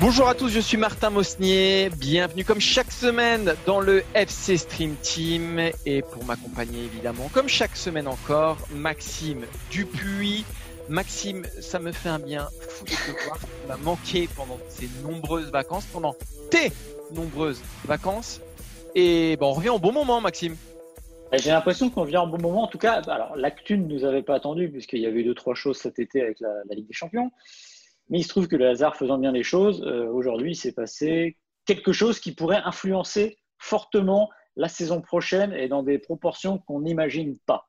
[0.00, 1.90] Bonjour à tous, je suis Martin Mosnier.
[1.90, 5.60] Bienvenue comme chaque semaine dans le FC Stream Team.
[5.86, 10.44] Et pour m'accompagner évidemment, comme chaque semaine encore, Maxime Dupuis.
[10.88, 13.38] Maxime, ça me fait un bien fou de te voir.
[13.38, 16.14] Tu m'as manqué pendant ces nombreuses vacances, pendant
[16.50, 16.72] tes
[17.12, 18.40] nombreuses vacances.
[18.94, 20.56] Et bon, on revient au bon moment, Maxime.
[21.32, 22.62] J'ai l'impression qu'on vient au bon moment.
[22.64, 25.34] En tout cas, alors l'actu ne nous avait pas attendu puisqu'il y avait eu deux
[25.34, 27.30] trois choses cet été avec la, la Ligue des Champions.
[28.08, 30.72] Mais il se trouve que le hasard faisant bien les choses, euh, aujourd'hui, il s'est
[30.72, 36.80] passé quelque chose qui pourrait influencer fortement la saison prochaine et dans des proportions qu'on
[36.80, 37.68] n'imagine pas.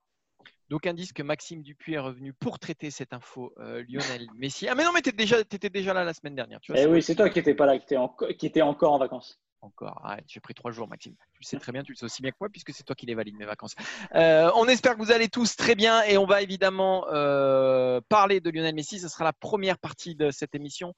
[0.69, 4.67] Donc, indice que Maxime Dupuis est revenu pour traiter cette info euh, Lionel Messi.
[4.69, 6.59] Ah, mais non, mais tu étais déjà, étais déjà là la semaine dernière.
[6.61, 8.61] Tu vois, Eh oui, c'est toi qui n'étais pas là, qui étais, en- qui étais
[8.61, 9.39] encore en vacances.
[9.61, 10.01] Encore.
[10.03, 11.15] Arrête, j'ai pris trois jours, Maxime.
[11.33, 12.95] Tu le sais très bien, tu le sais aussi bien que moi, puisque c'est toi
[12.95, 13.75] qui les valide mes vacances.
[14.15, 18.39] Euh, on espère que vous allez tous très bien et on va évidemment euh, parler
[18.39, 18.99] de Lionel Messi.
[18.99, 20.95] Ce sera la première partie de cette émission.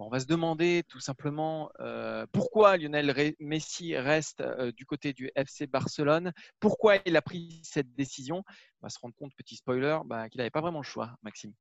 [0.00, 5.28] On va se demander tout simplement euh, pourquoi Lionel Messi reste euh, du côté du
[5.34, 8.44] FC Barcelone, pourquoi il a pris cette décision?
[8.80, 11.52] On va se rendre compte, petit spoiler, bah, qu'il n'avait pas vraiment le choix, Maxime.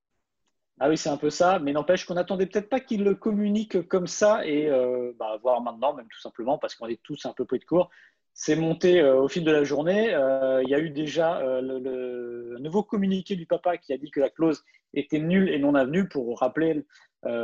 [0.79, 3.87] Ah oui, c'est un peu ça, mais n'empêche qu'on n'attendait peut-être pas qu'il le communique
[3.87, 7.33] comme ça et euh, bah, voir maintenant, même tout simplement, parce qu'on est tous un
[7.33, 7.89] peu pris de court.
[8.33, 10.13] C'est monté euh, au fil de la journée.
[10.13, 14.11] Euh, il y a eu déjà le, le nouveau communiqué du papa qui a dit
[14.11, 16.07] que la clause était nulle et non avenue.
[16.07, 16.85] Pour rappeler,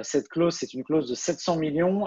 [0.03, 2.05] cette clause, c'est une clause de 700 millions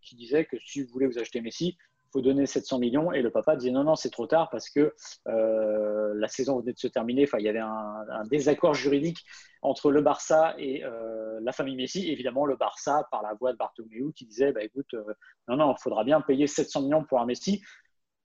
[0.00, 1.76] qui disait que si vous voulez vous acheter Messi,
[2.12, 3.12] faut donner 700 millions.
[3.12, 4.94] Et le papa disait non, non, c'est trop tard parce que
[5.28, 7.24] euh, la saison venait de se terminer.
[7.24, 9.24] Enfin, il y avait un, désaccord juridique
[9.62, 12.10] entre le Barça et euh, la famille Messi.
[12.10, 15.04] Évidemment, le Barça, par la voix de Bartomeu, qui disait bah, écoute, euh,
[15.48, 17.62] non, non, il faudra bien payer 700 millions pour un Messi.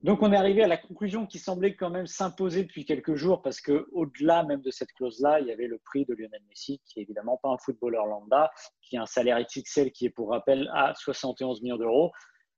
[0.01, 3.41] Donc, on est arrivé à la conclusion qui semblait quand même s'imposer depuis quelques jours
[3.41, 6.79] parce que, au-delà même de cette clause-là, il y avait le prix de Lionel Messi,
[6.85, 10.29] qui est évidemment pas un footballeur lambda, qui a un salaire XXL qui est, pour
[10.29, 12.11] rappel, à 71 millions d'euros.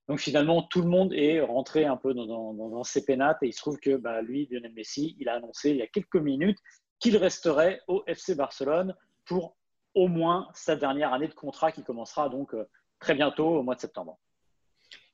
[0.09, 3.59] Donc, finalement, tout le monde est rentré un peu dans, ses pénates et il se
[3.59, 6.58] trouve que bah, lui, Lionel Messi, il a annoncé il y a quelques minutes
[6.97, 9.56] qu'il resterait au FC Barcelone pour
[9.94, 12.68] au moins sa dernière année de contrat qui commencera donc euh,
[13.00, 14.18] très bientôt au mois de septembre.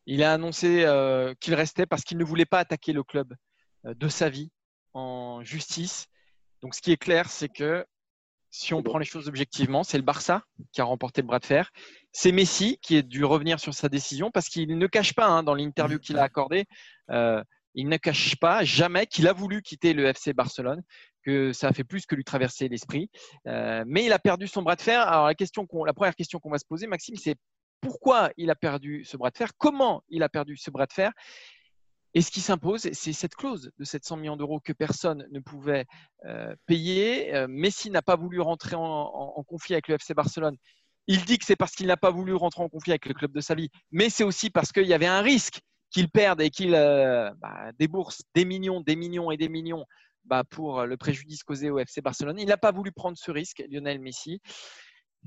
[0.06, 3.36] Il a annoncé euh, qu'il restait parce qu'il ne voulait pas attaquer le club
[3.86, 4.50] euh, de sa vie
[4.94, 6.08] en justice.
[6.62, 7.86] Donc, ce qui est clair, c'est que
[8.56, 11.46] si on prend les choses objectivement, c'est le Barça qui a remporté le bras de
[11.46, 11.72] fer.
[12.14, 15.44] C'est Messi qui est dû revenir sur sa décision parce qu'il ne cache pas hein,
[15.44, 16.66] dans l'interview qu'il a accordée,
[17.12, 20.82] euh, il ne cache pas jamais qu'il a voulu quitter le FC Barcelone,
[21.24, 23.10] que ça a fait plus que lui traverser l'esprit.
[23.46, 25.02] Euh, mais il a perdu son bras de fer.
[25.02, 27.36] Alors, la, question qu'on- la première question qu'on va se poser, Maxime, c'est
[27.82, 30.94] pourquoi il a perdu ce bras de fer, comment il a perdu ce bras de
[30.94, 31.12] fer?
[32.18, 35.86] Et ce qui s'impose, c'est cette clause de 700 millions d'euros que personne ne pouvait
[36.24, 37.36] euh, payer.
[37.36, 40.56] Euh, Messi n'a pas voulu rentrer en, en- conflit avec le FC Barcelone.
[41.08, 43.34] Il dit que c'est parce qu'il n'a pas voulu rentrer en conflit avec le club
[43.34, 45.60] de sa vie, mais c'est aussi parce qu'il y avait un risque
[45.92, 49.86] qu'il perde et qu'il euh, bah, débourse des millions, des millions et des millions
[50.24, 52.40] bah, pour le préjudice causé au FC Barcelone.
[52.40, 54.40] Il n'a pas voulu prendre ce risque, Lionel Messi.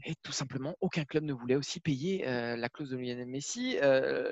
[0.07, 3.77] Et tout simplement, aucun club ne voulait aussi payer la clause de Lionel Messi.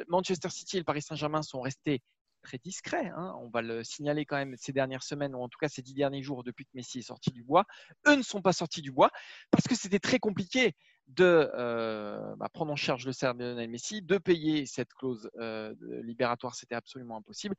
[0.08, 2.02] Manchester City et le Paris Saint-Germain sont restés
[2.46, 3.10] très discrets.
[3.16, 3.34] hein.
[3.40, 5.94] On va le signaler quand même ces dernières semaines, ou en tout cas ces dix
[5.94, 7.64] derniers jours depuis que Messi est sorti du bois.
[8.06, 9.10] Eux ne sont pas sortis du bois
[9.50, 10.74] parce que c'était très compliqué
[11.08, 15.28] de euh, bah, prendre en charge le salaire de Lionel Messi, de payer cette clause
[15.38, 17.56] euh, libératoire, c'était absolument impossible.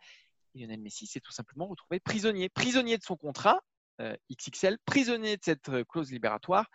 [0.55, 3.59] Lionel Messi s'est tout simplement retrouvé prisonnier, prisonnier de son contrat
[3.99, 6.67] euh, XXL, prisonnier de cette clause libératoire.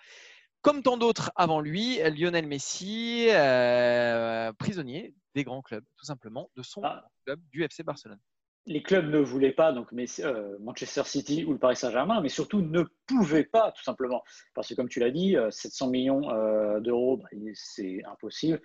[0.62, 6.62] Comme tant d'autres avant lui, Lionel Messi, euh, prisonnier des grands clubs, tout simplement, de
[6.62, 7.04] son Ah.
[7.26, 8.20] club du FC Barcelone.
[8.66, 12.28] Les clubs ne voulaient pas, donc Messi- euh, Manchester City ou le Paris Saint-Germain, mais
[12.28, 14.22] surtout ne pouvaient pas, tout simplement.
[14.54, 18.62] Parce que, comme tu l'as dit, euh, 700 millions euh, d'euros, bah, c'est impossible.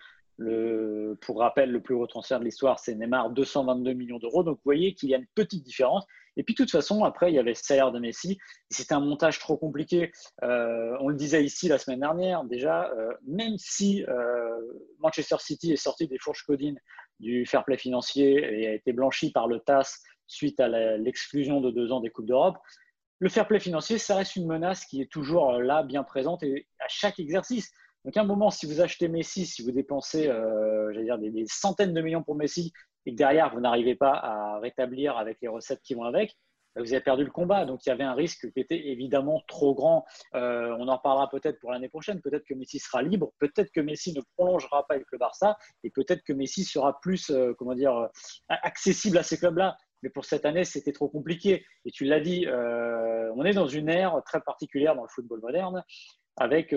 [1.22, 4.44] Pour rappel, le plus gros transfert de l'histoire, c'est Neymar, 222 millions d'euros.
[4.44, 6.06] Donc, vous voyez qu'il y a une petite différence.
[6.38, 8.38] Et puis, de toute façon, après, il y avait le salaire de Messi.
[8.70, 10.12] C'était un montage trop compliqué.
[10.44, 14.62] Euh, on le disait ici la semaine dernière, déjà, euh, même si euh,
[15.00, 16.80] Manchester City est sorti des fourches codines
[17.20, 20.68] du fair play financier et a été blanchi par le TAS suite à
[20.98, 22.58] l'exclusion de deux ans des Coupes d'Europe.
[23.20, 26.68] Le fair play financier, ça reste une menace qui est toujours là, bien présente et
[26.80, 27.72] à chaque exercice.
[28.08, 31.94] Donc, à un moment, si vous achetez Messi, si vous dépensez euh, dire des, centaines
[31.94, 32.72] de millions pour Messi
[33.06, 36.34] et que derrière, vous n'arrivez pas à rétablir avec les recettes qui vont avec,
[36.74, 37.66] bah, vous avez perdu le combat.
[37.66, 40.06] Donc, il y avait un risque qui était évidemment trop grand.
[40.36, 42.22] Euh, on en reparlera peut-être pour l'année prochaine.
[42.22, 43.34] Peut-être que Messi sera libre.
[43.40, 45.58] Peut-être que Messi ne prolongera pas avec le Barça.
[45.84, 48.08] Et peut-être que Messi sera plus, euh, comment dire,
[48.48, 49.76] accessible à ces clubs-là.
[50.02, 51.66] Mais pour cette année, c'était trop compliqué.
[51.84, 55.84] Et tu l'as dit, on est dans une ère très particulière dans le football moderne
[56.38, 56.72] avec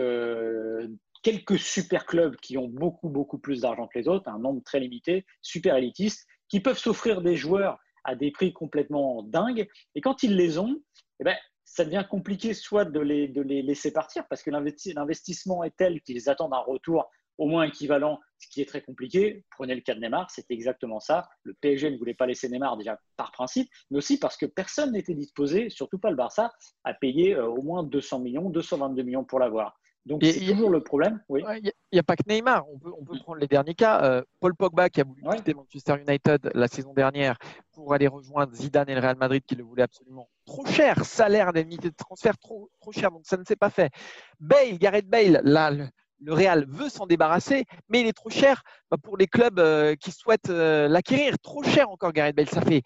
[1.23, 4.81] quelques super clubs qui ont beaucoup, beaucoup plus d'argent que les autres, un nombre très
[4.81, 9.69] limité, super élitistes, qui peuvent s'offrir des joueurs à des prix complètement dingues.
[9.95, 10.81] Et quand ils les ont,
[11.21, 15.63] eh ben, ça devient compliqué soit de les, de les laisser partir parce que l'investissement
[15.63, 17.09] est tel qu'ils attendent un retour
[17.39, 19.45] au moins équivalent, ce qui est très compliqué.
[19.51, 21.27] Prenez le cas de Neymar, c'était exactement ça.
[21.43, 24.93] Le PSG ne voulait pas laisser Neymar déjà par principe, mais aussi parce que personne
[24.93, 26.53] n'était disposé, surtout pas le Barça,
[26.85, 29.80] à payer euh, au moins 200 millions, 222 millions pour l'avoir.
[30.07, 31.23] Donc c'est toujours le problème.
[31.29, 32.65] Il n'y a, pas que Neymar.
[32.69, 34.03] On peut, on peut prendre les derniers cas.
[34.03, 37.37] Euh, Paul Pogba qui a voulu quitter Manchester United la saison dernière
[37.73, 41.05] pour aller rejoindre Zidane et le Real Madrid qui le voulaient absolument trop cher.
[41.05, 43.11] Salaire, indemnité de transfert trop, trop cher.
[43.11, 43.91] Donc ça ne s'est pas fait.
[44.39, 45.89] Bale, Gareth Bale, là, le,
[46.27, 50.13] Real veut s'en débarrasser, mais il est trop cher bah, pour les clubs euh, qui
[50.13, 51.39] souhaitent euh, l'acquérir.
[51.43, 52.49] Trop cher encore Gareth Bale.
[52.49, 52.83] Ça fait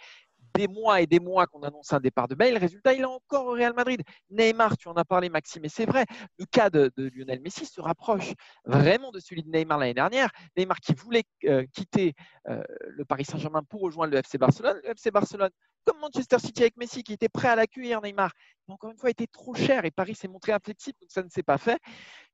[0.55, 2.57] des mois et des mois qu'on annonce un départ de Bale.
[2.57, 4.03] Résultat, il est encore au Real Madrid.
[4.31, 6.05] Neymar, tu en as parlé, Maxime, et c'est vrai.
[6.39, 8.33] Le cas de, Lionel Messi se rapproche
[8.65, 10.31] vraiment de celui de Neymar l'année dernière.
[10.57, 12.15] Neymar qui voulait euh, quitter
[12.49, 14.81] euh, le Paris Saint-Germain pour rejoindre le FC Barcelone.
[14.85, 15.51] Le FC Barcelone,
[15.85, 18.33] comme Manchester City avec Messi, qui était prêt à l'accueillir, Neymar,
[18.69, 21.29] mais encore une fois, était trop cher et Paris s'est montré inflexible, donc ça ne
[21.29, 21.79] s'est pas fait.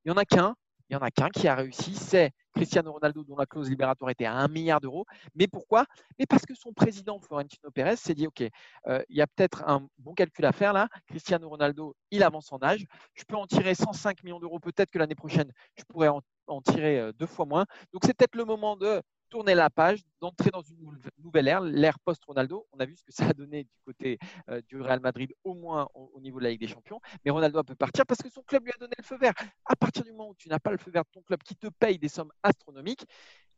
[0.05, 0.55] Il n'y en a qu'un,
[0.91, 4.11] il n'y en a qu'un qui a réussi, c'est Cristiano Ronaldo, dont la clause libératoire
[4.11, 5.07] était à 1 milliard d'euros.
[5.37, 5.87] Mais pourquoi?
[6.19, 8.43] Mais parce que son président, Florentino Pérez, s'est dit, OK,
[8.89, 10.89] euh, il y a peut-être un bon calcul à faire là.
[11.07, 12.85] Cristiano Ronaldo, il avance en âge.
[13.15, 14.59] Je peux en tirer 105 millions d'euros.
[14.59, 17.67] Peut-être que l'année prochaine, je pourrais en tirer euh, deux fois moins.
[17.93, 20.77] Donc c'est peut-être le moment de tourner la page, d'entrer dans une
[21.19, 22.67] nouvelle ère, l'ère post-Ronaldo.
[22.73, 24.19] On a vu ce que ça a donné du côté
[24.51, 27.01] euh, du Real Madrid, au moins au, niveau de la Ligue des Champions.
[27.25, 29.33] Mais Ronaldo peut partir parce que son club lui a donné le feu vert.
[29.65, 31.57] À partir du moment où tu n'as pas le feu vert de ton club qui
[31.57, 33.07] te paye des sommes astronomiques,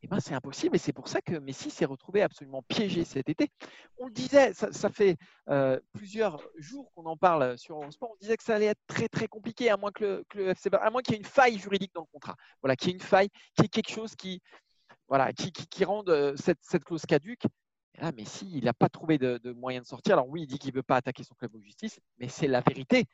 [0.02, 0.76] eh ben, c'est impossible.
[0.76, 3.48] Et c'est pour ça que Messi s'est retrouvé absolument piégé cet été.
[3.98, 5.16] On le disait, ça, fait
[5.48, 8.10] euh, plusieurs jours qu'on en parle sur Eurosport.
[8.12, 10.25] On disait que ça allait être très très compliqué, à moins le,
[10.72, 12.34] à moins qu'il y ait une faille juridique dans le contrat.
[12.60, 14.42] Voilà, qu'il y ait une faille, qu'il y ait quelque chose qui
[15.12, 17.43] voilà, qui, qui, rendent euh, cette, clause caduque.
[18.00, 20.14] là, Messi, il n'a pas trouvé de, moyen de sortir.
[20.14, 22.47] Alors oui, il dit qu'il ne veut pas attaquer son club de justice, mais c'est
[22.47, 23.05] la vérité,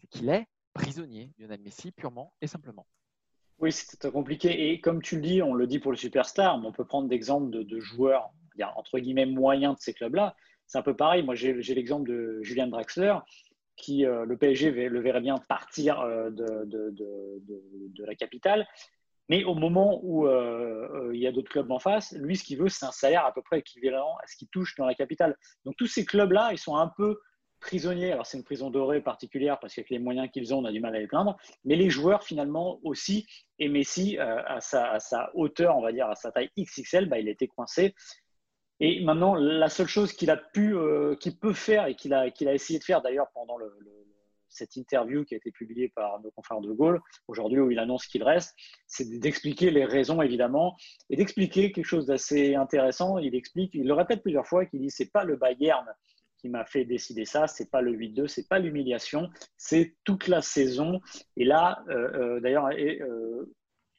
[0.00, 2.84] c'est qu'il est prisonnier, Lionel Messi, purement et simplement.
[3.60, 4.72] Oui, c'est compliqué.
[4.72, 7.08] Et comme tu le dis, on le dit pour le superstar, mais on peut prendre
[7.08, 8.32] d'exemples de, de, joueurs,
[8.74, 10.34] entre guillemets, moyens de ces clubs-là.
[10.66, 11.22] C'est un peu pareil.
[11.22, 13.14] Moi, j'ai l'exemple de Julian Draxler,
[13.76, 18.66] qui, euh, le PSG le verrait bien partir euh, de, la capitale.
[19.28, 22.44] Mais au moment où euh, euh, il y a d'autres clubs en face, lui, ce
[22.44, 24.94] qu'il veut, c'est un salaire à peu près équivalent à ce qu'il touche dans la
[24.94, 25.36] capitale.
[25.64, 27.20] Donc tous ces clubs-là, ils sont un peu
[27.60, 28.12] prisonniers.
[28.12, 30.80] Alors c'est une prison dorée particulière parce qu'avec les moyens qu'ils ont, on a du
[30.80, 31.36] mal à les plaindre.
[31.64, 33.26] Mais les joueurs, finalement, aussi,
[33.58, 37.28] et Messi, euh, à, sa, hauteur, on va dire, à sa taille XXL, bah, il
[37.28, 37.94] était coincé.
[38.78, 40.76] Et maintenant, la seule chose qu'il a pu,
[41.18, 43.72] qu'il peut faire et qu'il a, qu'il a essayé de faire d'ailleurs pendant le
[44.48, 48.06] cette interview qui a été publiée par nos confrères de Gaulle, aujourd'hui où il annonce
[48.06, 48.54] qu'il reste,
[48.86, 50.76] c'est d'expliquer les raisons évidemment
[51.10, 53.18] et d'expliquer quelque chose d'assez intéressant.
[53.18, 55.86] Il explique, il le répète plusieurs fois, qu'il dit c'est pas le Bayern
[56.38, 60.42] qui m'a fait décider ça, c'est pas le 8-2, c'est pas l'humiliation, c'est toute la
[60.42, 61.00] saison.
[61.36, 63.52] Et là, euh, euh, d'ailleurs, euh,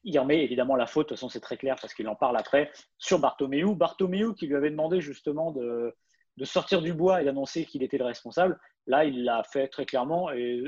[0.03, 2.37] il remet évidemment la faute, de toute façon c'est très clair parce qu'il en parle
[2.37, 3.73] après, sur Bartomeu.
[3.73, 5.93] Bartomeu qui lui avait demandé justement de,
[6.37, 8.59] de sortir du bois et d'annoncer qu'il était le responsable.
[8.87, 10.61] Là, il l'a fait très clairement et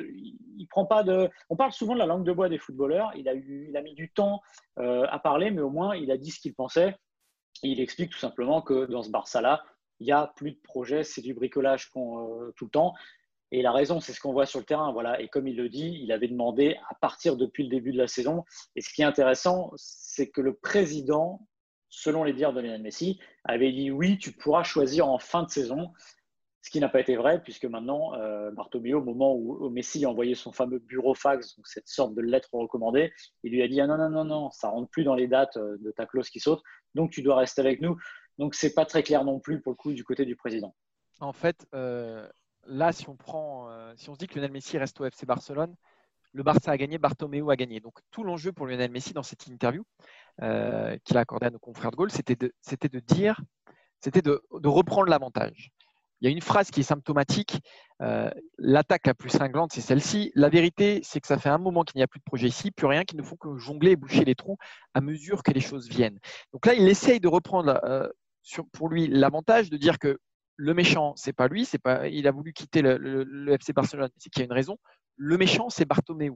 [0.57, 1.29] il prend pas de.
[1.49, 3.11] On parle souvent de la langue de bois des footballeurs.
[3.15, 4.41] Il a, eu, il a mis du temps
[4.77, 6.95] euh, à parler, mais au moins il a dit ce qu'il pensait.
[7.63, 9.63] il explique tout simplement que dans ce Barça-là,
[9.99, 12.93] il n'y a plus de projet, c'est du bricolage euh, tout le temps.
[13.51, 14.91] Et la raison, c'est ce qu'on voit sur le terrain.
[14.91, 15.19] Voilà.
[15.21, 18.07] Et comme il le dit, il avait demandé à partir depuis le début de la
[18.07, 18.43] saison.
[18.75, 21.41] Et ce qui est intéressant, c'est que le président
[21.89, 25.49] selon les dires de Lionel Messi, avait dit oui, tu pourras choisir en fin de
[25.49, 25.91] saison.
[26.69, 30.35] Ce qui n'a pas été vrai, puisque maintenant, euh, au moment où, Messi a envoyé
[30.35, 33.11] son fameux bureau fax, donc cette sorte de lettre recommandée,
[33.41, 35.57] il lui a dit ah non, non, non, non, ça rentre plus dans les dates
[35.57, 36.61] euh, de ta clause qui saute,
[36.93, 37.97] donc tu dois rester avec nous.
[38.37, 40.75] Donc, c'est pas très clair non plus pour le coup du côté du président.
[41.21, 42.29] En fait, euh,
[42.67, 45.25] là, si on prend, euh, si on se dit que Lionel Messi reste au FC
[45.25, 45.75] Barcelone,
[46.33, 47.79] le Barça a gagné, Bartomeu a gagné.
[47.79, 49.83] Donc tout l'enjeu pour Lionel Messi dans cette interview
[50.37, 53.41] qu'il a accordée à nos confrères de Gaulle, c'était de, dire,
[54.01, 55.71] c'était de, reprendre l'avantage.
[56.21, 57.61] Il y a une phrase qui est symptomatique.
[58.01, 60.31] Euh, l'attaque la plus cinglante, c'est celle-ci.
[60.35, 62.71] La vérité, c'est que ça fait un moment qu'il n'y a plus de projet ici,
[62.71, 64.57] plus rien, qui ne font que jongler et boucher les trous
[64.93, 66.19] à mesure que les choses viennent.
[66.53, 68.07] Donc là, il essaye de reprendre euh,
[68.73, 70.19] pour lui l'avantage de dire que
[70.55, 74.29] le méchant, c'est pas lui, c'est pas, il a voulu quitter le, FC Barcelone, c'est
[74.29, 74.77] qu'il y a une raison.
[75.15, 76.33] Le méchant, c'est Bartomeu.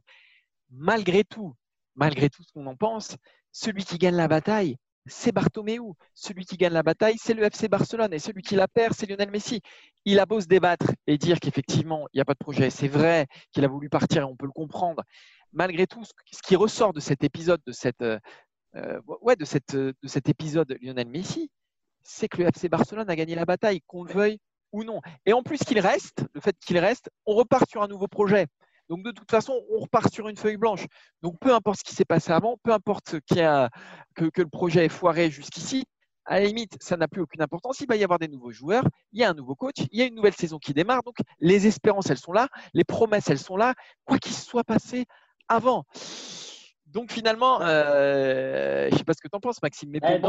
[0.70, 1.54] Malgré tout,
[1.96, 3.18] malgré tout ce qu'on en pense,
[3.52, 5.94] celui qui gagne la bataille, c'est Bartomeu.
[6.14, 8.14] Celui qui gagne la bataille, c'est le FC Barcelone.
[8.14, 9.62] Et celui qui la perd, c'est Lionel Messi.
[10.06, 12.70] Il a beau se débattre et dire qu'effectivement, il n'y a pas de projet.
[12.70, 15.04] C'est vrai qu'il a voulu partir et on peut le comprendre.
[15.52, 18.20] Malgré tout, ce qui ressort de cet épisode, de, cette, euh,
[19.22, 19.46] ouais, de,
[20.02, 21.52] de cet épisode Lionel Messi,
[22.04, 24.40] c'est que le FC Barcelone a gagné la bataille, qu'on le veuille
[24.72, 25.02] ou non.
[25.26, 28.48] Et en plus qu'il reste, le fait qu'il reste, on repart sur un nouveau projet.
[28.90, 30.86] Donc de toute façon, on repart sur une feuille blanche.
[31.22, 33.70] Donc peu importe ce qui s'est passé avant, peu importe a,
[34.16, 35.86] que, le projet est foiré jusqu'ici,
[36.26, 37.82] à la limite, ça n'a plus aucune importance.
[37.82, 40.02] Il va y avoir des nouveaux joueurs, il y a un nouveau coach, il y
[40.02, 41.04] a une nouvelle saison qui démarre.
[41.04, 43.74] Donc les espérances, elles sont là, les promesses, elles sont là,
[44.06, 45.06] quoi qu'il soit passé
[45.48, 45.86] avant.
[46.94, 50.20] Donc finalement, euh, je ne sais pas ce que tu en penses, Maxime, mais eh,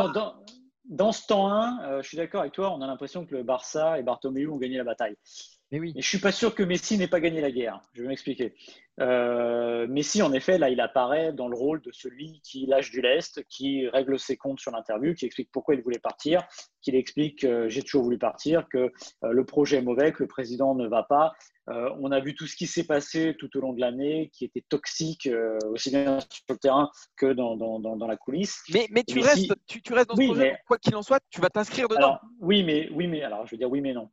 [0.87, 3.42] dans, ce temps 1, euh, je suis d'accord avec toi, on a l'impression que le
[3.42, 5.16] Barça et Bartomeu ont gagné la bataille.
[5.73, 5.90] Mais oui.
[5.92, 7.80] je ne suis pas sûr que Messi n'ait pas gagné la guerre.
[7.94, 8.54] Je vais m'expliquer.
[9.00, 13.00] Euh, Messi, en effet, là, il apparaît dans le rôle de celui qui lâche du
[13.00, 16.47] lest, qui règle ses comptes sur l'interview, qui explique pourquoi il voulait partir,
[16.80, 20.28] qui explique que j'ai toujours voulu partir, que euh, le projet est mauvais, que le
[20.28, 21.33] président ne va pas.
[21.71, 24.44] Euh, on a vu tout ce qui s'est passé tout au long de l'année, qui
[24.44, 25.28] était toxique
[25.71, 28.62] aussi bien sur le terrain que dans, dans, dans, la coulisse.
[28.73, 31.49] Mais, mais tu, restes, tu, restes dans ce projet, quoi qu'il en soit, tu vas
[31.49, 32.18] t'inscrire dedans.
[32.40, 34.11] oui, mais, oui, mais alors je veux dire oui, mais non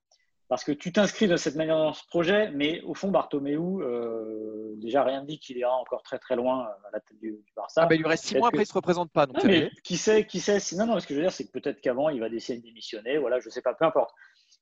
[0.51, 4.73] parce que tu t'inscris de cette manière dans ce projet, mais au fond, Bartomeu, euh,
[4.75, 7.83] déjà rien ne dit qu'il ira encore très très loin à la tête du, Barça.
[7.83, 9.27] Ah ben, il lui reste six mois, après il ne se représente pas.
[9.27, 11.51] Donc mais qui sait, qui sait Non, non, ce que je veux dire, c'est que
[11.53, 14.13] peut-être qu'avant, il va décider de démissionner, voilà, je ne sais pas, peu importe.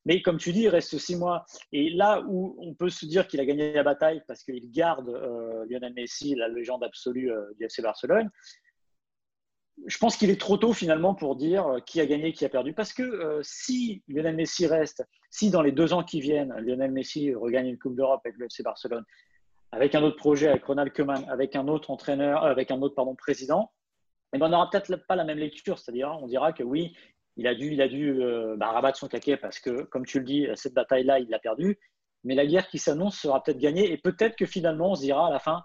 [0.06, 1.44] Mais comme tu dis, il reste six mois.
[1.72, 5.10] Et là où on peut se dire qu'il a gagné la bataille parce qu'il garde
[5.10, 8.30] euh, Lionel Messi, la légende absolue euh, du FC Barcelone,
[9.86, 12.50] je pense qu'il est trop tôt finalement pour dire euh, qui a gagné, qui a
[12.50, 12.74] perdu.
[12.74, 16.92] Parce que euh, si Lionel Messi reste, si dans les deux ans qui viennent, Lionel
[16.92, 19.06] Messi regagne une Coupe d'Europe avec le FC Barcelone,
[19.72, 22.96] avec un autre projet, avec Ronald Koeman, avec un autre entraîneur, euh, avec un autre
[22.96, 23.72] pardon, président,
[24.34, 25.80] eh ben, on n'aura peut-être pas la même lecture.
[25.80, 26.96] C'est-à-dire, on dira que oui,
[27.36, 28.22] il a dû, il a dû
[28.58, 31.80] bah, rabattre son caquet parce que, comme tu le dis, cette bataille-là, il l'a perdue.
[32.24, 35.28] Mais la guerre qui s'annonce sera peut-être gagnée et peut-être que finalement, on se dira
[35.28, 35.64] à la fin,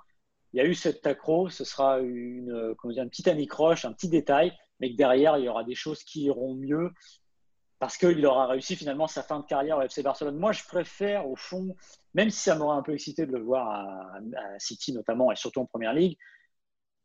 [0.55, 4.57] il y a eu cet accro, ce sera dire, une petite anicroche, un petit détail,
[4.79, 6.93] mais que derrière, il y aura des choses qui iront mieux
[7.81, 10.39] parce qu'il aura réussi finalement sa fin de carrière au FC Barcelone.
[10.39, 11.75] Moi, je préfère, au fond,
[12.15, 14.21] même si ça m'aurait un peu excité de le voir à,
[14.61, 16.17] City notamment, et surtout en Première Ligue,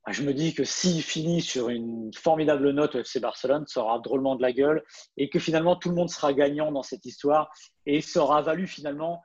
[0.06, 3.82] bah, je me dis que s'il finit sur une formidable note au FC Barcelone, ça
[3.82, 4.84] aura drôlement de la gueule,
[5.18, 7.52] et que finalement tout le monde sera gagnant dans cette histoire,
[7.88, 9.24] et ça aura valu finalement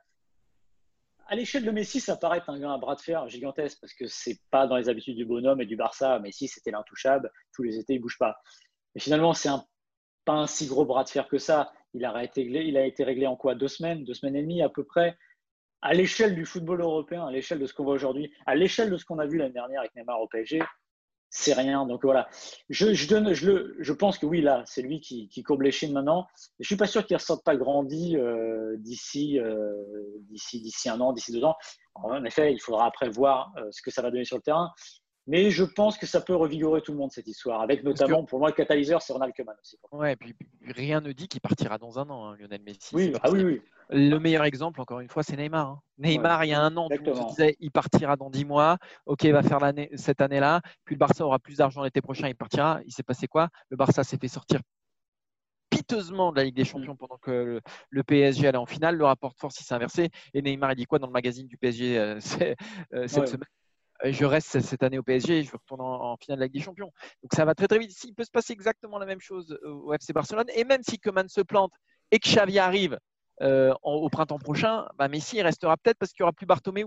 [1.27, 4.39] à l'échelle de Messi, ça paraît un, un bras de fer gigantesque parce que c'est
[4.51, 6.19] pas dans les habitudes du bonhomme et du Barça.
[6.19, 7.31] Messi, c'était l'intouchable.
[7.53, 8.37] Tous les étés, il bouge pas.
[8.93, 9.65] Mais finalement, c'est un,
[10.23, 11.71] pas un si gros bras de fer que ça.
[11.93, 13.55] Il a, été, il a été réglé en quoi?
[13.55, 15.17] Deux semaines, deux semaines et demie à peu près?
[15.81, 18.97] À l'échelle du football européen, à l'échelle de ce qu'on voit aujourd'hui, à l'échelle de
[18.97, 20.61] ce qu'on a vu l'année dernière avec Neymar au PSG,
[21.37, 21.85] c'est rien.
[21.85, 22.29] Donc voilà,
[22.69, 26.27] je, je, je pense que oui, là, c'est lui qui, qui courbe les chines maintenant.
[26.59, 29.73] Je ne suis pas sûr qu'il ne ressorte pas grandi euh, d'ici, euh,
[30.29, 31.55] d'ici, d'ici un an, d'ici deux ans.
[31.95, 34.71] En effet, il faudra après voir euh, ce que ça va donner sur le terrain.
[35.27, 38.39] Mais je pense que ça peut revigorer tout le monde cette histoire, avec notamment, pour
[38.39, 39.77] moi, le catalyseur, c'est Ronald Koeman aussi.
[39.91, 40.35] Ouais, et puis
[40.67, 42.93] rien ne dit qu'il partira dans un an, hein, Lionel Messi.
[42.93, 43.61] Oui, ah oui, oui.
[43.89, 45.67] Le meilleur exemple, encore une fois, c'est Neymar.
[45.67, 45.81] Hein.
[45.99, 48.77] Neymar, il y a un an, le monde disait il partira dans dix mois.
[49.05, 49.59] Ok, il va faire
[49.95, 50.61] cette année-là.
[50.85, 52.79] Puis le Barça aura plus d'argent l'été prochain, il partira.
[52.85, 53.49] Il s'est passé quoi?
[53.69, 54.61] Le Barça s'est fait sortir
[55.69, 56.97] piteusement de la Ligue des Champions mm.
[56.97, 58.95] pendant que le, PSG allait en finale.
[58.95, 60.09] Le rapport de force s'est inversé.
[60.33, 62.19] Et Neymar, il dit quoi dans le magazine du PSG euh,
[62.93, 63.47] euh, cette semaine?
[64.03, 66.91] Je reste cette année au PSG je retourne en, finale de la Ligue des Champions.
[67.23, 67.91] Donc ça va très très vite.
[67.91, 71.27] S'il peut se passer exactement la même chose au FC Barcelone, et même si Coman
[71.27, 71.73] se plante
[72.11, 72.99] et que Xavi arrive
[73.41, 76.85] euh, au printemps prochain, bah, Messi restera peut-être parce qu'il n'y aura plus Bartomeu.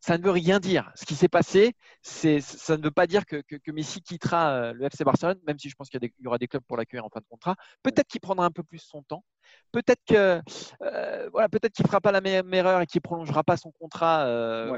[0.00, 0.90] Ça ne veut rien dire.
[0.94, 5.04] Ce qui s'est passé, ça ne veut pas dire que, Messi quittera euh, le FC
[5.04, 7.26] Barcelone, même si je pense qu'il y, aura des clubs pour l'accueillir en fin de
[7.28, 7.56] contrat.
[7.82, 9.24] Peut-être qu'il prendra un peu plus son temps.
[9.72, 10.40] Peut-être que
[10.82, 14.24] euh, voilà, peut-être qu'il fera pas la même erreur et qu'il prolongera pas son contrat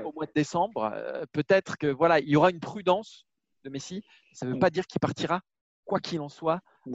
[0.05, 0.93] au mois de décembre.
[1.33, 3.27] peut-être que voilà, il y aura une prudence
[3.65, 4.03] de Messi.
[4.33, 4.61] Ça ne veut mm.
[4.61, 5.41] pas dire qu'il partira,
[5.85, 6.93] quoi qu'il en soit, le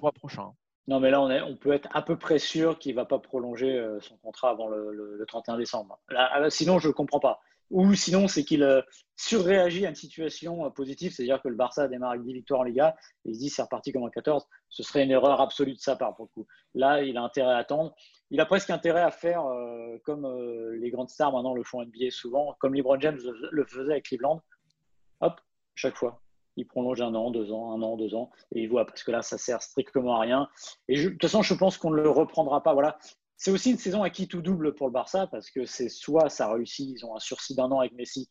[0.00, 0.52] mois prochain.
[0.86, 3.06] Non, mais là, on, est, on peut être à peu près sûr qu'il ne va
[3.06, 5.98] pas prolonger euh, son contrat avant le, 31 décembre.
[6.10, 7.40] Là, sinon, je ne comprends pas.
[7.74, 8.80] Ou sinon c'est qu'il euh,
[9.16, 12.96] surréagit à une situation positive, c'est-à-dire que le Barça démarre avec 10 victoires en Liga
[13.24, 14.46] et il se dit c'est reparti comme en 14.
[14.70, 16.46] Ce serait une erreur absolue de sa part pour le coup.
[16.74, 17.94] Là, il a intérêt à attendre.
[18.30, 19.44] Il a presque intérêt à faire
[20.04, 20.26] comme
[20.80, 24.42] les grandes stars maintenant le font NBA souvent, comme LeBron James le faisait avec Cleveland.
[25.20, 25.40] Hop,
[25.74, 26.24] chaque fois
[26.56, 29.10] il prolonge un an, deux ans, un an, deux ans, et il voit parce que
[29.10, 30.48] là, ça sert strictement à rien.
[30.88, 32.74] Et de toute façon, je pense qu'on ne le reprendra pas.
[32.74, 32.98] Voilà.
[33.36, 36.28] C'est aussi une saison à qui tout double pour le Barça parce que c'est soit
[36.28, 38.30] ça réussit, ils ont un sursis d'un an avec Messi,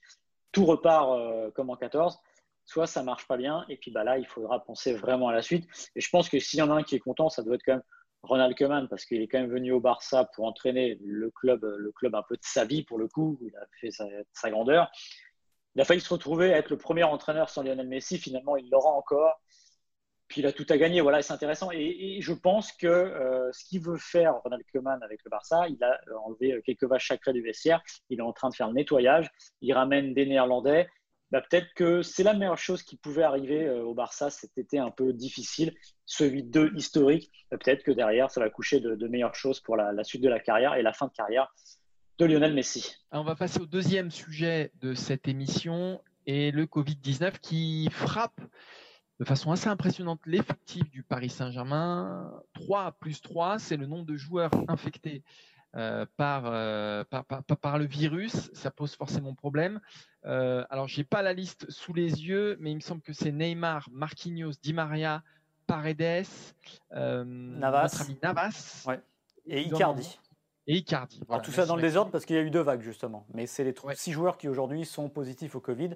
[0.51, 2.19] tout repart euh, comme en 14,
[2.65, 5.41] soit ça marche pas bien, et puis bah là, il faudra penser vraiment à la
[5.41, 5.67] suite.
[5.95, 7.63] Et je pense que s'il y en a un qui est content, ça doit être
[7.65, 7.83] quand même
[8.24, 11.91] Ronald Koeman parce qu'il est quand même venu au Barça pour entraîner le club, le
[11.91, 14.89] club un peu de sa vie pour le coup, il a fait sa grandeur
[15.75, 18.17] il a failli se retrouver à être le premier entraîneur sans Lionel Messi.
[18.17, 19.41] Finalement, il l'aura encore.
[20.38, 21.02] Il a tout à gagner.
[21.02, 21.70] Voilà, c'est intéressant.
[21.72, 25.84] Et, je pense que euh, ce qu'il veut faire Ronald Koeman avec le Barça, il
[25.84, 27.82] a enlevé quelques vaches sacrées du vestiaire.
[28.10, 29.30] Il est en train de faire le nettoyage.
[29.62, 30.88] Il ramène des Néerlandais.
[31.32, 34.78] Bah, peut-être que c'est la meilleure chose qui pouvait arriver euh, au Barça cet été
[34.78, 35.74] un peu difficile,
[36.06, 37.32] ce 8-2 historique.
[37.50, 40.40] Bah, peut-être que derrière, ça va coucher de, meilleures choses pour la suite de la
[40.40, 41.52] carrière et la fin de carrière
[42.20, 42.96] de Lionel Messi.
[43.12, 48.40] on va passer au deuxième sujet de cette émission et le Covid-19 qui frappe
[49.20, 52.32] de façon assez impressionnante l'effectif du Paris Saint-Germain.
[52.53, 55.24] 3 plus 3, c'est le nombre de joueurs infectés
[55.75, 58.51] euh, euh, par, par, le virus.
[58.53, 59.79] Ça pose forcément problème.
[60.25, 63.13] Euh, alors, je n'ai pas la liste sous les yeux, mais il me semble que
[63.13, 65.24] c'est Neymar, Marquinhos, Di Maria,
[65.65, 66.27] Paredes,
[66.91, 67.84] Navas.
[67.84, 68.88] notre ami Navas.
[69.46, 70.20] Et Icardi
[70.67, 71.20] et Icardi.
[71.43, 73.25] tout ça dans le désordre parce qu'il y a eu deux vagues justement.
[73.34, 75.91] Mais c'est les six joueurs qui aujourd'hui sont positifs au Covid.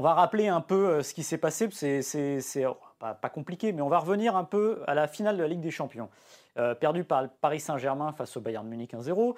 [0.00, 1.68] On va rappeler un peu euh, ce qui s'est passé.
[1.72, 5.48] C'est oh, pas, compliqué, mais on va revenir un peu à la finale de la
[5.48, 6.08] Ligue des Champions.
[6.56, 9.34] Euh, perdu par le Paris Saint-Germain face au Bayern Munich 1-0.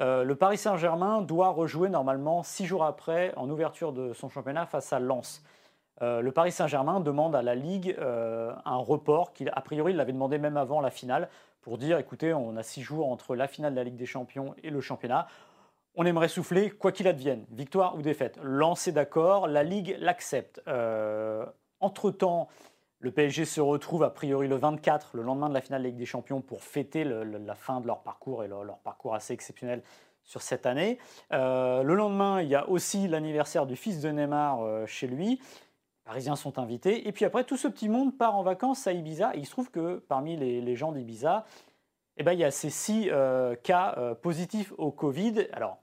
[0.00, 4.66] Euh, le Paris Saint-Germain doit rejouer normalement six jours après en ouverture de son championnat
[4.66, 5.44] face à Lens.
[6.00, 10.38] le Paris Saint-Germain demande à la Ligue un report qu'il, a priori, il l'avait demandé
[10.38, 11.28] même avant la finale
[11.62, 14.56] pour dire écoutez, on a six jours entre la finale de la Ligue des Champions
[14.64, 15.28] et le championnat.
[15.94, 18.38] On aimerait souffler, quoi qu'il advienne, victoire ou défaite.
[18.42, 20.60] Lancé d'accord, la Ligue l'accepte.
[20.68, 21.44] Euh,
[21.80, 22.48] entre-temps,
[23.00, 25.96] le PSG se retrouve a priori le 24, le lendemain de la finale de Ligue
[25.96, 29.82] des Champions, pour fêter la fin de leur parcours et leur, parcours assez exceptionnel
[30.22, 30.98] sur cette année.
[31.32, 35.40] Euh, le lendemain, il y a aussi l'anniversaire du fils de Neymar euh, chez lui.
[36.04, 37.08] Parisiens sont invités.
[37.08, 39.34] Et puis après, tout ce petit monde part en vacances à Ibiza.
[39.34, 41.44] Et il se trouve que parmi les, gens d'Ibiza,
[42.16, 45.46] eh ben, il y a ces six euh, cas euh, positifs au Covid.
[45.52, 45.78] Alors,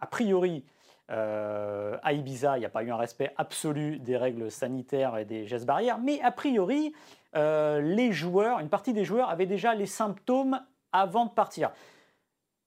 [0.00, 0.64] a priori,
[1.10, 5.24] euh, à Ibiza, il n'y a pas eu un respect absolu des règles sanitaires et
[5.24, 5.98] des gestes barrières.
[5.98, 6.94] Mais a priori,
[7.34, 10.60] les joueurs, une partie des joueurs avaient déjà les symptômes
[10.92, 11.70] avant de partir.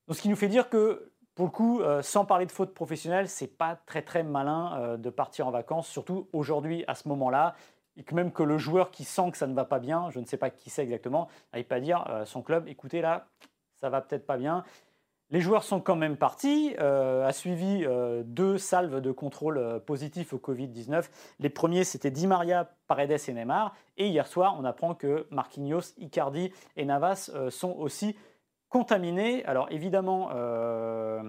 [0.09, 3.57] Ce qui nous fait dire que pour le coup, sans parler de faute professionnelle, c'est
[3.57, 7.55] pas très malin de partir en vacances, surtout aujourd'hui à ce moment-là.
[7.97, 10.19] Et que même que le joueur qui sent que ça ne va pas bien, je
[10.19, 13.27] ne sais pas qui c'est exactement, n'aille pas dire euh, son club, écoutez là,
[13.75, 14.63] ça va peut-être pas bien.
[15.31, 17.83] Les joueurs sont quand même partis, a suivi
[18.25, 21.09] deux salves de contrôle positifs au Covid-19.
[21.39, 23.75] Les premiers, c'était Di Maria, Paredes et Neymar.
[23.97, 28.15] Et hier soir, on apprend que Marquinhos, Icardi et Navas sont aussi
[28.75, 29.45] contaminé.
[29.45, 31.23] Alors évidemment, euh,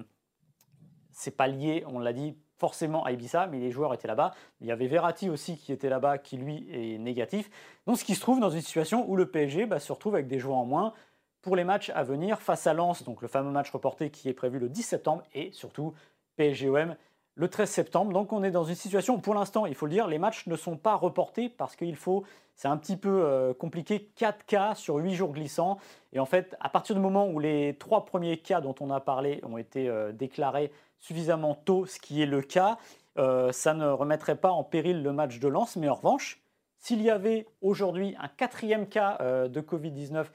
[1.12, 4.34] c'est pas lié, on l'a dit, forcément à Ibiza, mais les joueurs étaient là-bas.
[4.60, 7.50] Il y avait Verratti aussi qui était là-bas, qui lui est négatif.
[7.86, 10.26] Donc ce qui se trouve dans une situation où le PSG bah, se retrouve avec
[10.26, 10.94] des joueurs en moins
[11.42, 14.34] pour les matchs à venir face à Lens, donc le fameux match reporté qui est
[14.34, 15.94] prévu le 10 septembre, et surtout
[16.36, 16.96] PSG-OM
[17.36, 18.12] le 13 septembre.
[18.12, 20.56] Donc on est dans une situation pour l'instant, il faut le dire, les matchs ne
[20.56, 22.24] sont pas reportés parce qu'il faut,
[22.56, 25.78] c'est un petit peu euh, compliqué, 4 cas sur 8 jours glissants.
[26.12, 29.00] Et en fait, à partir du moment où les trois premiers cas dont on a
[29.00, 32.78] parlé ont été euh, déclarés suffisamment tôt, ce qui est le cas,
[33.18, 35.76] euh, ça ne remettrait pas en péril le match de lance.
[35.76, 36.40] Mais en revanche,
[36.78, 39.18] s'il y avait aujourd'hui un quatrième cas
[39.48, 40.26] de Covid-19